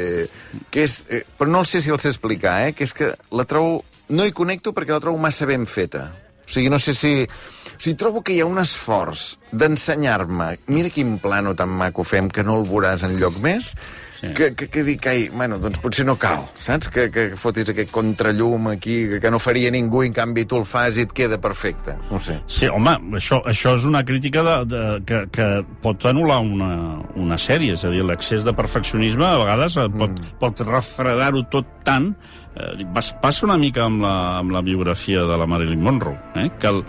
Que 0.71 0.85
és, 0.85 1.01
eh, 1.09 1.23
però 1.37 1.51
no 1.51 1.63
el 1.63 1.69
sé 1.69 1.81
si 1.81 1.93
el 1.93 2.01
sé 2.03 2.11
explicar, 2.13 2.59
eh? 2.67 2.73
Que 2.77 2.87
és 2.87 2.95
que 2.95 3.13
la 3.31 3.47
trobo... 3.49 3.83
No 4.09 4.25
hi 4.25 4.33
connecto 4.35 4.73
perquè 4.75 4.93
la 4.93 5.01
trobo 5.01 5.17
massa 5.21 5.47
ben 5.49 5.65
feta. 5.65 6.05
O 6.45 6.49
sigui, 6.51 6.69
no 6.69 6.77
sé 6.77 6.93
si... 6.93 7.13
O 7.25 7.79
sigui, 7.81 7.95
trobo 7.97 8.21
que 8.21 8.35
hi 8.35 8.41
ha 8.43 8.45
un 8.45 8.61
esforç 8.61 9.31
d'ensenyar-me 9.49 10.51
mira 10.69 10.91
quin 10.93 11.17
plano 11.23 11.55
tan 11.57 11.73
maco 11.73 12.05
fem 12.05 12.29
que 12.29 12.45
no 12.45 12.59
el 12.59 12.67
veuràs 12.69 13.05
en 13.07 13.17
lloc 13.17 13.39
més, 13.41 13.73
Sí. 14.15 14.29
que, 14.33 14.53
que, 14.55 14.67
que 14.71 14.83
dic, 14.87 15.05
ai, 15.11 15.25
bueno, 15.33 15.57
doncs 15.59 15.79
potser 15.83 16.05
no 16.07 16.13
cal, 16.15 16.45
saps? 16.55 16.87
Que, 16.93 17.09
que 17.11 17.25
fotis 17.35 17.67
aquest 17.73 17.91
contrallum 17.91 18.69
aquí, 18.71 19.01
que, 19.09 19.19
que 19.19 19.31
no 19.33 19.39
faria 19.43 19.71
ningú 19.73 20.03
i 20.05 20.07
en 20.11 20.15
canvi 20.15 20.45
tu 20.47 20.55
el 20.61 20.65
fas 20.69 20.95
i 20.97 21.03
et 21.03 21.11
queda 21.15 21.39
perfecte. 21.41 21.97
No 22.11 22.19
sé. 22.23 22.37
Sí, 22.47 22.69
home, 22.71 22.93
això, 23.19 23.41
això 23.45 23.73
és 23.75 23.83
una 23.89 24.05
crítica 24.07 24.43
de, 24.45 24.55
de, 24.71 24.83
que, 25.09 25.19
que 25.35 25.47
pot 25.83 26.07
anul·lar 26.07 26.39
una, 26.45 26.71
una 27.19 27.37
sèrie, 27.41 27.73
és 27.75 27.83
a 27.83 27.91
dir, 27.91 28.05
l'excés 28.07 28.45
de 28.47 28.53
perfeccionisme 28.55 29.25
a 29.27 29.35
vegades 29.41 29.75
eh, 29.81 29.89
pot, 29.91 30.15
mm. 30.15 30.37
pot 30.39 30.63
refredar-ho 30.69 31.43
tot 31.51 31.67
tant. 31.83 32.13
Eh, 32.55 32.85
pas- 32.95 33.11
passa 33.21 33.43
una 33.49 33.57
mica 33.59 33.83
amb 33.89 33.99
la, 34.05 34.15
amb 34.39 34.55
la 34.55 34.61
biografia 34.63 35.25
de 35.27 35.37
la 35.43 35.45
Marilyn 35.49 35.83
Monroe, 35.83 36.15
eh? 36.39 36.47
que 36.59 36.71
el, 36.71 36.85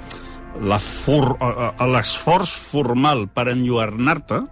la 0.62 0.78
for- 0.78 1.34
l'esforç 1.90 2.54
formal 2.70 3.26
per 3.34 3.48
enlluernar-te 3.52 4.44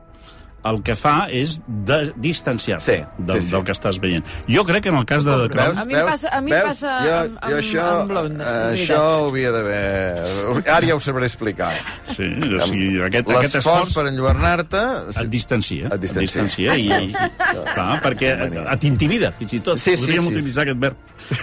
el 0.64 0.82
que 0.82 0.94
fa 0.96 1.26
és 1.30 1.58
de 1.66 2.12
distanciar-se 2.16 2.94
Sí, 2.94 3.02
del, 3.18 3.40
sí, 3.42 3.48
sí. 3.48 3.52
del 3.54 3.64
que 3.64 3.72
estàs 3.74 3.98
veient. 4.00 4.24
Jo 4.48 4.64
crec 4.64 4.82
que 4.84 4.88
en 4.92 4.96
el 4.96 5.04
cas 5.06 5.24
de 5.24 5.34
The 5.42 5.48
Crown... 5.52 5.78
A 5.78 5.84
mi 5.84 5.94
em 5.94 6.06
passa- 6.08 6.30
a 6.32 6.40
mi 6.40 6.50
Veus? 6.52 6.64
passa 6.70 6.94
jo, 7.04 7.12
amb- 7.18 7.38
jo 7.38 7.48
amb- 7.50 7.58
això, 7.60 7.84
amb 8.00 8.10
Blonde, 8.12 8.44
és 8.64 8.74
Això 8.80 8.98
ho 9.20 9.28
havia 9.28 9.52
d'haver... 9.52 10.64
Ara 10.66 10.86
ja 10.88 10.94
ho 10.96 11.00
sabré 11.04 11.26
explicar. 11.28 11.70
Sí, 12.08 12.28
o 12.32 12.60
sigui, 12.66 12.90
aquest, 13.04 13.28
aquest 13.28 13.54
L'esforç 13.54 13.58
esforç 13.60 13.94
per 13.98 14.06
enlluernar-te... 14.12 14.82
et 15.24 15.30
distancia. 15.32 15.88
Et 15.94 16.00
distancia. 16.00 16.44
distancia 16.44 16.76
i, 16.80 16.88
i, 16.88 17.12
clar, 17.74 18.00
perquè 18.04 18.32
et 18.64 18.84
intimida, 18.88 19.32
fins 19.36 19.52
i 19.58 19.60
tot. 19.64 19.78
Sí, 19.78 19.96
sí, 19.96 20.04
Podríem 20.06 20.28
sí. 20.28 20.34
utilitzar 20.34 20.64
aquest 20.66 20.80
verb, 20.80 20.96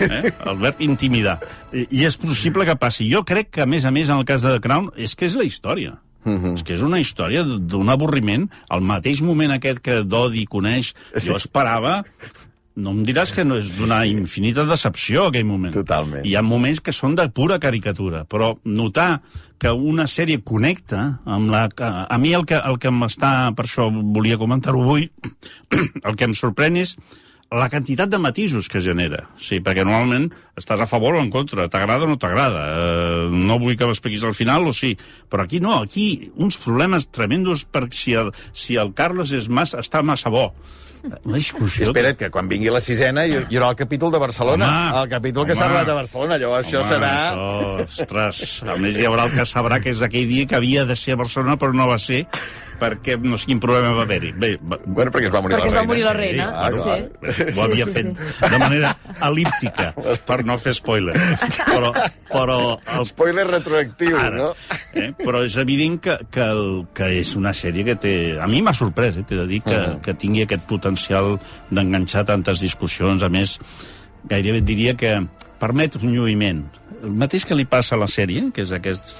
eh? 0.10 0.34
el 0.52 0.58
verb 0.62 0.82
intimidar. 0.82 1.38
I, 1.74 1.86
I 2.02 2.06
és 2.10 2.18
possible 2.22 2.66
que 2.68 2.76
passi. 2.80 3.10
Jo 3.12 3.24
crec 3.28 3.50
que, 3.54 3.62
a 3.64 3.70
més 3.70 3.86
a 3.86 3.92
més, 3.94 4.10
en 4.10 4.18
el 4.22 4.26
cas 4.26 4.42
de 4.46 4.56
The 4.58 4.62
Crown, 4.66 4.92
és 4.98 5.14
que 5.16 5.30
és 5.30 5.36
la 5.40 5.46
història. 5.48 5.98
Mhm. 6.24 6.54
És 6.56 6.64
que 6.64 6.74
és 6.74 6.82
una 6.86 7.00
història 7.00 7.44
d'un 7.44 7.90
avorriment. 7.90 8.50
Al 8.70 8.82
mateix 8.82 9.22
moment 9.22 9.52
aquest 9.52 9.80
que 9.80 10.04
Dodi 10.04 10.46
coneix, 10.46 10.94
jo 11.18 11.36
esperava 11.36 12.04
no 12.76 12.94
em 12.96 13.02
diràs 13.04 13.34
que 13.36 13.44
no 13.44 13.58
és 13.60 13.74
d'una 13.78 14.06
infinita 14.08 14.64
decepció 14.68 15.28
aquell 15.28 15.46
moment. 15.48 15.74
Totalment. 15.76 16.24
Hi 16.26 16.36
ha 16.38 16.44
moments 16.46 16.80
que 16.80 16.94
són 16.96 17.18
de 17.20 17.28
pura 17.36 17.60
caricatura, 17.60 18.24
però 18.26 18.54
notar 18.64 19.22
que 19.62 19.74
una 19.76 20.08
sèrie 20.10 20.42
connecta 20.42 21.02
amb 21.26 21.52
la... 21.52 21.68
A 21.78 22.18
mi 22.18 22.34
el 22.34 22.48
que, 22.50 22.58
el 22.58 22.80
que 22.82 22.94
m'està... 22.96 23.52
Per 23.58 23.68
això 23.68 23.90
volia 23.92 24.40
comentar-ho 24.42 24.82
avui, 24.82 25.10
el 26.08 26.16
que 26.16 26.30
em 26.30 26.34
sorprèn 26.38 26.80
és 26.82 26.96
la 27.52 27.68
quantitat 27.70 28.08
de 28.08 28.18
matisos 28.18 28.70
que 28.72 28.80
genera. 28.80 29.26
Sí, 29.36 29.60
perquè 29.60 29.84
normalment 29.84 30.30
estàs 30.60 30.80
a 30.80 30.88
favor 30.88 31.18
o 31.18 31.24
en 31.24 31.32
contra, 31.34 31.68
t'agrada 31.72 32.08
o 32.08 32.12
no 32.14 32.20
t'agrada. 32.20 32.62
Eh, 32.72 33.26
no 33.32 33.60
vull 33.60 33.76
que 33.76 33.90
m'expliquis 33.90 34.24
al 34.24 34.36
final 34.38 34.70
o 34.70 34.76
sí, 34.76 34.94
però 35.30 35.44
aquí 35.44 35.60
no, 35.60 35.82
aquí 35.82 36.32
uns 36.40 36.56
problemes 36.62 37.10
tremendos 37.12 37.66
per 37.68 37.90
si 37.92 38.16
el, 38.16 38.32
si 38.54 38.80
el 38.80 38.94
Carlos 38.96 39.36
és 39.36 39.52
massa, 39.52 39.84
està 39.84 40.00
massa 40.00 40.32
bo. 40.32 40.54
Una 41.02 41.36
discussió... 41.36 41.88
Espera't, 41.90 42.16
que 42.16 42.30
quan 42.32 42.48
vingui 42.48 42.70
la 42.72 42.80
sisena 42.80 43.26
hi, 43.26 43.34
hi 43.50 43.58
haurà 43.58 43.72
el 43.74 43.78
capítol 43.80 44.14
de 44.14 44.22
Barcelona. 44.22 44.68
Home, 44.70 45.02
el 45.02 45.12
capítol 45.12 45.48
que 45.50 45.58
s'ha 45.58 45.68
rodat 45.68 45.90
a 45.90 45.96
Barcelona. 45.98 46.38
Llavors 46.40 46.68
això 46.70 46.84
Home, 46.84 46.92
serà... 46.94 47.14
Això, 47.34 48.04
ostres, 48.06 48.44
a 48.64 48.78
més 48.80 49.00
hi 49.00 49.08
haurà 49.10 49.28
el 49.28 49.36
que 49.36 49.48
sabrà 49.50 49.82
que 49.84 49.92
és 49.92 50.04
aquell 50.06 50.30
dia 50.30 50.48
que 50.48 50.60
havia 50.62 50.86
de 50.86 50.96
ser 50.96 51.18
a 51.18 51.24
Barcelona 51.26 51.58
però 51.60 51.74
no 51.76 51.90
va 51.90 51.98
ser 52.00 52.28
perquè 52.82 53.15
no 53.22 53.38
sé 53.38 53.46
quin 53.52 53.60
problema 53.62 53.91
va 53.94 54.04
haver-hi. 54.08 54.32
Bé, 54.41 54.50
va, 54.58 54.80
Bueno, 54.86 55.12
perquè 55.13 55.28
es 55.30 55.34
va 55.36 55.41
morir 55.46 55.56
Perquè 55.60 55.70
es 55.70 55.74
la 55.76 55.84
va 55.84 55.86
reina. 55.86 55.91
morir 55.91 56.06
la 56.08 56.13
reina, 56.17 56.48
Ah, 56.58 56.72
sí. 56.74 56.82
clar. 56.82 57.58
ho 57.58 57.62
havia 57.67 57.86
sí, 57.86 57.94
sí, 57.94 58.02
fet 58.02 58.52
de 58.52 58.58
manera 58.58 58.96
elíptica, 59.30 59.91
per 60.28 60.39
no 60.50 60.58
fer 60.58 60.74
spoiler. 60.74 61.13
Però, 61.67 61.91
però 62.32 62.58
el 62.98 63.06
Spoiler 63.06 63.46
retroactiu, 63.48 64.17
Ara, 64.17 64.32
no? 64.38 64.50
eh? 64.98 65.12
Però 65.22 65.44
és 65.46 65.56
evident 65.62 66.00
que, 66.02 66.17
que, 66.34 66.41
el, 66.50 66.88
que 66.98 67.12
és 67.22 67.36
una 67.38 67.54
sèrie 67.54 67.86
que 67.86 67.96
té... 68.02 68.13
A 68.41 68.48
mi 68.50 68.63
m'ha 68.65 68.74
sorprès, 68.74 69.17
eh? 69.22 69.24
t'he 69.28 69.38
de 69.38 69.46
dir, 69.48 69.62
que, 69.62 69.78
Mhm. 69.78 70.02
que 70.02 70.13
tingui 70.17 70.41
aquest 70.48 70.65
potencial 70.67 71.36
d'enganxar 71.70 72.26
tantes 72.26 72.60
discussions. 72.65 73.22
A 73.24 73.30
més, 73.30 73.60
gairebé 74.30 74.60
et 74.62 74.65
diria 74.65 74.96
que 74.98 75.13
permet 75.62 75.96
un 76.02 76.13
lluïment. 76.15 76.63
El 77.04 77.13
mateix 77.17 77.46
que 77.46 77.56
li 77.58 77.65
passa 77.65 77.96
a 77.96 78.00
la 78.02 78.08
sèrie, 78.10 78.48
que 78.54 78.62
és 78.65 78.72
aquest, 78.74 79.13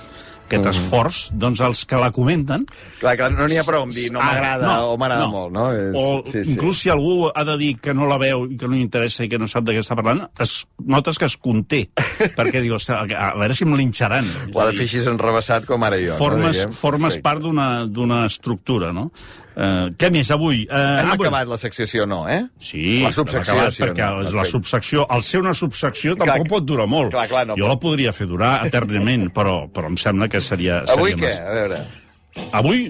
aquest 0.60 0.66
Mhm. 0.68 0.74
esforç, 0.76 1.32
doncs 1.34 1.60
els 1.64 1.86
que 1.86 1.96
la 1.98 2.12
comenten... 2.12 2.66
Clar, 3.00 3.16
clar, 3.18 3.32
no 3.32 3.48
n'hi 3.48 3.58
ha 3.58 3.64
prou 3.64 3.84
amb 3.88 3.94
dir 3.96 4.12
no 4.12 4.20
Ah, 4.22 4.26
m'agrada 4.32 4.74
o 4.86 4.98
m'agrada 4.98 5.28
molt, 5.28 5.52
no? 5.56 5.72
És, 5.74 5.96
o 5.96 6.22
sí, 6.26 6.44
sí. 6.44 6.52
inclús 6.54 6.80
si 6.84 6.90
algú 6.90 7.30
ha 7.34 7.44
de 7.44 7.58
dir 7.58 7.76
que 7.82 7.94
no 7.94 8.06
la 8.06 8.18
veu 8.22 8.46
i 8.52 8.58
que 8.58 8.68
no 8.68 8.76
li 8.76 8.82
interessa 8.82 9.24
i 9.26 9.30
que 9.30 9.40
no 9.40 9.48
sap 9.48 9.64
de 9.66 9.74
què 9.74 9.80
està 9.84 9.96
parlant, 9.96 10.28
es, 10.40 10.66
notes 10.86 11.18
que 11.18 11.26
es 11.26 11.38
conté, 11.38 11.90
perquè 12.38 12.62
diu, 12.62 12.76
"Ostres, 12.76 12.98
a 13.18 13.34
veure 13.38 13.54
si 13.54 13.64
em 13.64 13.76
linxaran. 13.76 14.28
Ho 14.54 14.60
ha 14.62 14.68
de 14.72 14.74
fer 14.78 14.86
així 14.90 15.00
enrebaçat 15.10 15.66
com 15.66 15.84
ara 15.84 15.98
jo. 15.98 16.14
formes, 16.18 16.46
no, 16.46 16.52
diguem? 16.52 16.72
formes 16.74 17.18
Perfecte. 17.18 17.24
part 17.24 17.42
d'una 17.92 18.26
estructura, 18.26 18.92
no? 18.94 19.12
Uh, 19.52 19.90
què 20.00 20.08
més 20.14 20.30
avui? 20.32 20.62
Uh, 20.70 21.02
Hem 21.02 21.10
acabat 21.18 21.50
la 21.50 21.58
secció, 21.60 22.06
no, 22.08 22.22
eh? 22.32 22.46
Sí, 22.64 23.02
La 23.04 23.12
subsecció, 23.12 23.58
acabat 23.58 23.76
sí 23.76 23.84
perquè 23.84 24.08
no? 24.08 24.30
la 24.38 24.46
subsecció. 24.48 25.04
El 25.12 25.26
ser 25.28 25.42
una 25.44 25.54
subsecció 25.58 26.16
Clar, 26.16 26.30
tampoc 26.30 26.54
pot 26.56 26.70
durar 26.70 26.88
molt. 26.88 27.12
clar, 27.12 27.28
clar, 27.28 27.44
no 27.50 27.58
jo 27.60 27.66
pot. 27.68 27.74
la 27.76 27.80
podria 27.84 28.14
fer 28.16 28.30
durar 28.32 28.54
eternament, 28.70 29.28
però, 29.38 29.66
però 29.74 29.92
em 29.92 30.00
sembla 30.00 30.30
que 30.32 30.40
seria... 30.40 30.86
seria 30.88 30.96
Avui 30.98 31.18
què? 31.20 31.28
massa. 31.28 31.44
A 31.44 31.60
veure... 31.60 31.84
Avui, 32.56 32.86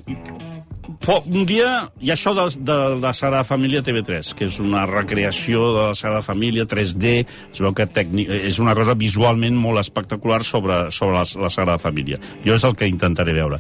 un 1.26 1.46
dia, 1.50 1.70
hi 1.98 2.12
ha 2.12 2.14
això 2.14 2.34
de, 2.38 2.44
de, 2.60 2.76
de 2.94 3.00
la 3.02 3.14
Sagrada 3.18 3.44
Família 3.48 3.82
TV3, 3.82 4.36
que 4.38 4.46
és 4.46 4.60
una 4.62 4.84
recreació 4.86 5.64
de 5.74 5.86
la 5.88 5.96
Sagrada 5.98 6.22
Família 6.26 6.68
3D, 6.70 7.14
es 7.50 7.62
veu 7.64 7.74
que 7.74 7.88
tècnic, 7.90 8.30
és 8.52 8.60
una 8.62 8.76
cosa 8.78 8.94
visualment 8.94 9.58
molt 9.58 9.82
espectacular 9.82 10.44
sobre, 10.46 10.84
sobre 10.94 11.18
la, 11.18 11.26
la 11.26 11.50
Sagrada 11.50 11.82
Família. 11.82 12.22
Jo 12.46 12.54
és 12.54 12.68
el 12.70 12.78
que 12.78 12.90
intentaré 12.90 13.34
veure. 13.34 13.58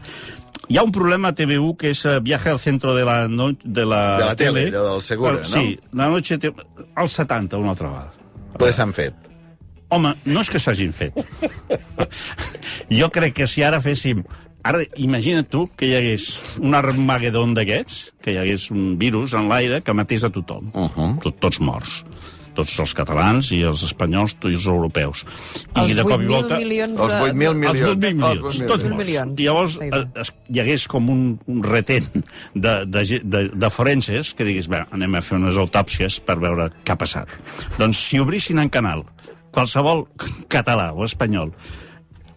Hi 0.69 0.77
ha 0.77 0.83
un 0.83 0.91
problema 0.91 1.31
a 1.31 1.35
TV1 1.35 1.73
que 1.79 1.91
és 1.91 2.03
eh, 2.05 2.19
Viaje 2.23 2.51
al 2.51 2.59
centro 2.59 2.93
de 2.95 3.05
la, 3.05 3.27
no, 3.27 3.51
de 3.63 3.85
la, 3.85 4.01
De 4.21 4.25
la 4.25 4.35
tele, 4.35 4.67
allò 4.69 4.83
del 4.91 5.03
Segura, 5.03 5.39
no? 5.39 5.43
Sí, 5.43 5.79
la 5.93 6.07
noche... 6.09 6.37
Te... 6.37 6.53
Als 6.95 7.17
70, 7.19 7.57
una 7.57 7.73
altra 7.73 7.89
vegada. 7.89 8.29
Poder 8.57 8.73
s'han 8.75 8.93
fet. 8.93 9.27
Home, 9.91 10.13
no 10.25 10.43
és 10.45 10.51
que 10.51 10.61
s'hagin 10.61 10.93
fet. 10.95 11.17
jo 12.99 13.09
crec 13.11 13.35
que 13.41 13.49
si 13.49 13.65
ara 13.67 13.81
féssim... 13.83 14.23
Ara, 14.63 14.83
imagina't 15.01 15.47
tu 15.49 15.63
que 15.73 15.87
hi 15.89 15.95
hagués 15.97 16.27
un 16.61 16.77
armagedon 16.77 17.55
d'aquests, 17.57 18.11
que 18.21 18.35
hi 18.35 18.37
hagués 18.37 18.67
un 18.69 18.93
virus 19.01 19.33
en 19.33 19.49
l'aire 19.49 19.81
que 19.81 19.95
matés 19.97 20.23
a 20.23 20.29
tothom. 20.29 20.69
Uh 20.69 20.85
-huh. 20.85 21.15
Tot, 21.23 21.39
tots 21.41 21.59
morts. 21.59 22.03
Tots 22.57 22.77
els 22.83 22.93
catalans 22.97 23.51
i 23.55 23.61
els 23.67 23.83
espanyols 23.87 24.35
i 24.43 24.53
els 24.53 24.65
europeus. 24.67 25.23
Els 25.75 25.93
I 25.93 25.97
de 25.97 26.05
cop 26.07 26.19
i 26.19 26.27
8.000 26.27 26.33
volta... 26.33 26.59
milions 26.59 27.03
Els 27.05 27.13
de... 27.13 27.19
8.000 27.21 27.51
Els 27.51 27.59
milions. 27.61 27.81
8.000 27.81 28.15
milions, 28.21 28.41
Els 28.41 28.59
8.000 28.61 28.71
tots 28.71 28.85
milions. 28.85 28.95
morts. 28.95 29.01
milions. 29.01 29.39
I 29.39 29.47
llavors 29.47 29.77
eh, 29.81 30.21
es, 30.25 30.33
hi 30.51 30.63
hagués 30.63 30.87
com 30.91 31.11
un, 31.13 31.21
un 31.51 31.61
retent 31.63 32.09
de, 32.53 32.73
de, 32.85 33.05
de, 33.23 33.43
de 33.53 33.69
forenses 33.73 34.33
que 34.37 34.47
digués, 34.47 34.69
bé, 34.71 34.83
anem 34.91 35.15
a 35.15 35.23
fer 35.25 35.37
unes 35.39 35.59
autòpsies 35.61 36.19
per 36.27 36.39
veure 36.43 36.69
què 36.83 36.95
ha 36.95 36.99
passat. 36.99 37.31
Doncs 37.79 38.01
si 38.09 38.19
obrissin 38.21 38.59
en 38.63 38.71
canal 38.73 39.05
qualsevol 39.51 40.05
català 40.51 40.91
o 40.95 41.05
espanyol 41.07 41.51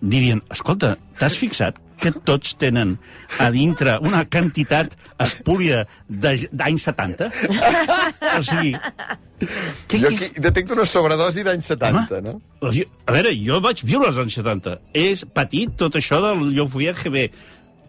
dirien, 0.04 0.42
escolta, 0.52 0.94
t'has 1.18 1.36
fixat 1.40 1.78
que 2.04 2.12
tots 2.28 2.54
tenen 2.60 2.96
a 3.40 3.48
dintre 3.54 3.96
una 4.04 4.24
quantitat 4.28 4.92
espúria 5.24 5.84
d'anys 6.08 6.88
70? 6.90 7.30
O 8.38 8.42
sigui... 8.44 8.74
Què, 9.90 9.98
Jo 9.98 10.08
aquí 10.08 10.28
detecto 10.40 10.76
una 10.76 10.86
sobredosi 10.88 11.42
d'anys 11.44 11.66
70, 11.74 12.04
Home, 12.06 12.20
no? 12.24 12.34
A 13.04 13.12
veure, 13.12 13.34
jo 13.36 13.58
vaig 13.64 13.82
viure 13.84 14.08
als 14.08 14.20
anys 14.22 14.38
70. 14.38 14.78
És 14.96 15.24
petit 15.36 15.74
tot 15.80 15.98
això 15.98 16.20
del 16.22 16.46
jo 16.56 16.68
fui 16.70 16.88
a 16.88 16.94
GB, 16.96 17.26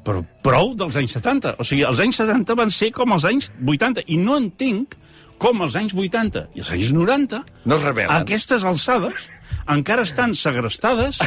però 0.06 0.24
prou 0.46 0.74
dels 0.78 0.98
anys 1.00 1.16
70. 1.20 1.56
O 1.62 1.68
sigui, 1.68 1.86
els 1.88 2.02
anys 2.04 2.20
70 2.24 2.58
van 2.60 2.74
ser 2.74 2.92
com 2.96 3.14
els 3.16 3.28
anys 3.30 3.52
80, 3.62 4.08
i 4.12 4.20
no 4.22 4.40
entenc 4.42 4.98
com 5.42 5.64
els 5.66 5.78
anys 5.80 5.96
80 5.96 6.46
i 6.56 6.64
els 6.64 6.74
anys 6.76 6.92
90, 6.96 7.42
No 7.68 7.80
es 7.80 8.12
aquestes 8.18 8.64
alçades, 8.68 9.26
encara 9.72 10.06
estan 10.06 10.36
segrestades 10.38 11.20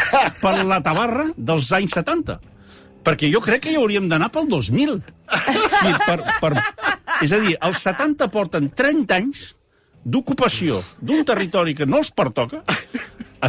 per 0.42 0.54
la 0.64 0.80
tabarra 0.84 1.28
dels 1.36 1.72
anys 1.76 1.96
70. 1.98 2.38
Perquè 3.08 3.30
jo 3.32 3.40
crec 3.40 3.64
que 3.64 3.72
hi 3.72 3.78
hauríem 3.80 4.08
d'anar 4.10 4.28
pel 4.34 4.48
2000. 4.50 4.98
Sí, 5.48 5.92
per, 6.04 6.18
per... 6.42 6.50
És 7.24 7.32
a 7.32 7.38
dir, 7.40 7.54
els 7.64 7.80
70 7.80 8.28
porten 8.34 8.68
30 8.76 9.16
anys 9.16 9.46
d'ocupació 10.04 10.82
d'un 11.00 11.24
territori 11.26 11.74
que 11.76 11.86
no 11.88 12.02
els 12.02 12.10
pertoca, 12.12 12.60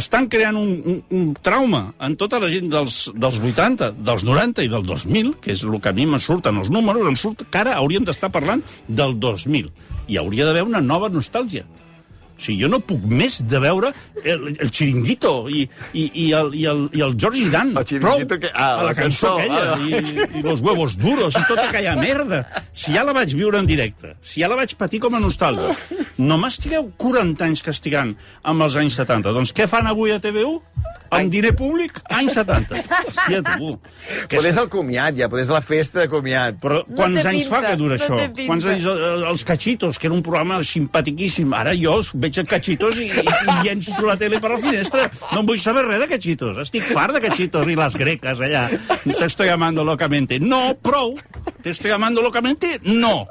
estan 0.00 0.28
creant 0.32 0.56
un, 0.56 0.70
un, 0.92 0.98
un 1.16 1.28
trauma 1.42 1.82
en 2.06 2.16
tota 2.20 2.40
la 2.42 2.48
gent 2.52 2.70
dels, 2.72 3.02
dels 3.12 3.40
80, 3.42 3.92
dels 4.00 4.24
90 4.26 4.64
i 4.64 4.70
del 4.72 4.86
2000, 4.86 5.34
que 5.44 5.52
és 5.54 5.64
el 5.66 5.76
que 5.82 5.92
a 5.92 5.96
mi 5.96 6.06
me 6.08 6.20
surten 6.22 6.60
els 6.62 6.70
números, 6.72 7.06
em 7.10 7.18
surt 7.20 7.44
que 7.50 7.62
ara 7.62 7.76
hauríem 7.80 8.06
d'estar 8.08 8.32
parlant 8.32 8.64
del 8.88 9.16
2000. 9.20 9.70
I 10.08 10.20
hauria 10.22 10.48
d'haver 10.48 10.64
una 10.66 10.82
nova 10.84 11.12
nostàlgia. 11.12 11.66
O 12.40 12.42
sigui, 12.42 12.62
jo 12.62 12.68
no 12.72 12.78
puc 12.80 13.02
més 13.04 13.34
de 13.44 13.58
veure 13.60 13.90
el, 14.24 14.46
el 14.56 14.70
Chiringuito 14.72 15.32
i, 15.52 15.66
i, 15.92 16.04
i, 16.24 16.26
el, 16.32 16.54
i, 16.56 16.64
el, 16.70 16.86
i 16.96 17.02
el 17.04 17.12
George 17.20 17.50
Dan. 17.52 17.74
El 17.76 17.84
Chiringuito 17.84 18.38
que- 18.40 18.52
ah, 18.54 18.70
a 18.70 18.76
la, 18.78 18.86
la 18.90 18.94
cançó, 18.96 19.34
cançó, 19.36 19.44
aquella, 19.44 19.74
ah. 19.74 20.32
i, 20.32 20.40
i 20.40 20.42
los 20.46 20.62
huevos 20.64 20.96
duros, 20.96 21.36
i 21.36 21.42
tota 21.46 21.66
aquella 21.68 21.94
merda. 22.00 22.40
Si 22.72 22.94
ja 22.96 23.04
la 23.04 23.12
vaig 23.16 23.34
viure 23.36 23.60
en 23.60 23.68
directe, 23.68 24.14
si 24.24 24.40
ja 24.40 24.48
la 24.48 24.56
vaig 24.56 24.72
patir 24.80 25.02
com 25.04 25.14
a 25.14 25.20
nostàlgia, 25.20 25.76
no 26.16 26.40
m'estigueu 26.40 26.88
40 26.96 27.44
anys 27.50 27.62
castigant 27.66 28.16
amb 28.42 28.64
els 28.64 28.80
anys 28.80 28.96
70. 28.96 29.36
Doncs 29.36 29.52
què 29.52 29.68
fan 29.68 29.90
avui 29.90 30.16
a 30.16 30.20
TV1? 30.22 30.89
Amb 31.10 31.30
diner 31.32 31.50
públic, 31.58 31.96
anys 32.08 32.36
70. 32.38 32.80
Hòstia, 32.86 33.40
tu. 33.46 33.70
Que 34.30 34.38
Poder 34.38 34.52
és 34.52 34.58
el 34.60 34.68
comiat, 34.70 35.16
ja, 35.18 35.28
poder 35.30 35.42
és 35.44 35.50
la 35.52 35.60
festa 35.64 36.00
de 36.04 36.08
comiat. 36.10 36.58
però 36.62 36.80
No 36.86 36.96
quants 37.00 37.26
anys 37.26 37.48
fa 37.50 37.60
pinta, 37.60 37.70
que 37.72 37.78
dura 37.80 37.96
no 37.96 38.04
això? 38.04 38.18
Quants 38.46 38.66
anys... 38.70 38.86
eh, 38.86 39.28
Els 39.30 39.44
Cachitos, 39.48 39.98
que 39.98 40.06
era 40.06 40.14
un 40.14 40.22
programa 40.26 40.60
simpatiquíssim. 40.66 41.52
Ara 41.56 41.74
jo 41.78 41.96
veig 42.14 42.38
el 42.42 42.46
Cachitos 42.50 43.00
i, 43.02 43.08
i, 43.10 43.24
i 43.26 43.56
llenço 43.66 44.04
la 44.06 44.16
tele 44.20 44.40
per 44.42 44.52
la 44.54 44.60
finestra. 44.62 45.08
No 45.32 45.42
en 45.42 45.48
vull 45.50 45.58
saber 45.62 45.84
res 45.88 46.04
de 46.04 46.10
Cachitos. 46.14 46.60
Estic 46.66 46.86
fart 46.92 47.16
de 47.18 47.22
Cachitos 47.26 47.68
i 47.70 47.76
les 47.78 47.96
greques 47.98 48.40
allà. 48.46 48.66
Te 49.04 49.24
estoy 49.26 49.50
amando 49.50 49.84
locamente. 49.84 50.38
No, 50.40 50.76
prou. 50.78 51.16
Te 51.62 51.70
estoy 51.74 51.90
amando 51.90 52.22
locamente? 52.22 52.78
No. 52.84 53.26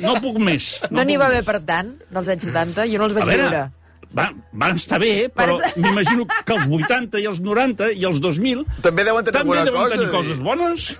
No 0.00 0.18
puc 0.20 0.38
més. 0.42 0.74
No 0.90 1.02
n'hi 1.04 1.16
puc 1.16 1.24
va 1.24 1.30
haver 1.32 1.44
per 1.46 1.60
tant, 1.66 1.94
dels 2.12 2.28
anys 2.36 2.46
70, 2.50 2.86
jo 2.92 3.00
no 3.00 3.08
els 3.08 3.16
vaig 3.16 3.32
veure. 3.32 3.64
Van, 4.14 4.36
van 4.52 4.76
estar 4.78 4.98
bé, 5.02 5.28
però 5.34 5.56
estar- 5.58 5.76
m'imagino 5.82 6.26
que 6.46 6.54
els 6.54 6.66
80 6.70 7.20
i 7.20 7.26
els 7.26 7.40
90 7.44 7.90
i 7.92 8.04
els 8.06 8.20
2000 8.22 8.64
També 8.82 9.04
deuen 9.04 9.24
tenir 9.24 9.38
també 9.40 9.62
deuen 9.64 9.74
cosa. 9.82 9.96
tenir 9.96 10.10
coses 10.12 10.38
bones. 10.38 10.90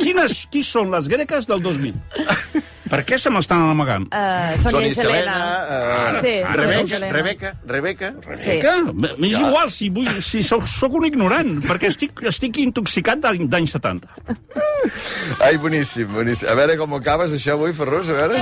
Quines, 0.00 0.46
qui 0.52 0.62
són 0.62 0.90
les 0.92 1.08
greques 1.08 1.46
del 1.48 1.62
2000? 1.64 1.94
Per 2.90 3.04
què 3.06 3.16
se 3.22 3.30
m'estan 3.30 3.62
amagant? 3.70 4.08
Uh, 4.10 4.56
Sònia 4.58 4.88
i 4.88 4.94
Selena. 4.96 5.34
eh, 5.62 6.20
Sí, 6.20 6.32
Rebeca, 6.42 6.80
i 6.82 6.88
Selena. 6.90 7.12
Rebeca, 7.14 7.52
Rebeca, 7.64 8.08
Sí. 8.34 8.56
M'és 9.16 9.36
igual 9.38 9.70
si, 9.70 9.88
vull, 9.94 10.08
si 10.20 10.42
soc, 10.42 10.66
soc 10.66 10.96
un 10.98 11.06
ignorant, 11.06 11.60
perquè 11.62 11.86
estic, 11.86 12.18
estic 12.26 12.58
intoxicat 12.58 13.20
d'any- 13.22 13.46
d'anys 13.48 13.76
70. 13.78 14.08
Ai, 15.40 15.56
boníssim, 15.56 16.08
boníssim. 16.12 16.48
A 16.50 16.54
veure 16.58 16.76
com 16.80 16.92
acabes, 16.98 17.30
això, 17.32 17.52
avui, 17.54 17.72
Ferrus, 17.72 18.08
a 18.10 18.12
veure. 18.24 18.34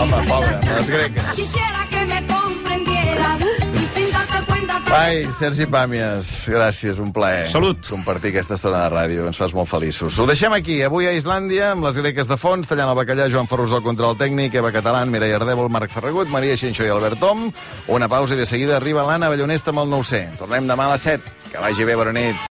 Home, 0.00 0.26
pobre, 0.28 0.58
les 0.72 0.88
greques. 0.88 1.30
Quisiera 1.36 1.86
que 1.90 2.06
me 2.06 2.22
Ai, 4.92 5.22
Sergi 5.38 5.64
Pàmies, 5.72 6.26
gràcies, 6.52 6.98
un 7.00 7.14
plaer. 7.16 7.46
Salut. 7.48 7.80
Compartir 7.88 8.28
aquesta 8.28 8.58
estona 8.58 8.82
de 8.82 8.90
ràdio, 8.92 9.24
ens 9.24 9.40
fas 9.40 9.54
molt 9.56 9.70
feliços. 9.70 10.18
Ho 10.20 10.26
deixem 10.28 10.52
aquí, 10.52 10.82
avui 10.84 11.08
a 11.08 11.14
Islàndia, 11.16 11.70
amb 11.72 11.88
les 11.88 11.96
greques 11.96 12.28
de 12.28 12.36
fons, 12.36 12.68
tallant 12.68 12.92
el 12.92 12.98
bacallà, 13.00 13.30
Joan 13.32 13.48
Ferrus 13.48 13.72
del 13.72 13.84
control 13.86 14.20
tècnic, 14.20 14.60
Eva 14.60 14.68
Catalán, 14.74 15.08
Mireia 15.08 15.40
Ardèvol, 15.40 15.72
Marc 15.72 15.96
Ferragut, 15.96 16.28
Maria 16.28 16.60
Xinxó 16.60 16.84
i 16.84 16.92
Albert 16.92 17.24
Tom. 17.24 17.48
Una 17.88 18.12
pausa 18.12 18.36
i 18.36 18.44
de 18.44 18.46
seguida 18.46 18.76
arriba 18.76 19.08
l'Anna 19.08 19.32
Ballonesta 19.32 19.72
amb 19.72 19.86
el 19.86 19.92
9C. 19.96 20.26
Tornem 20.44 20.68
demà 20.68 20.90
a 20.90 20.96
les 20.96 21.08
7. 21.08 21.36
Que 21.48 21.62
vagi 21.64 21.88
bé, 21.88 21.96
bona 21.96 22.12
nit. 22.12 22.48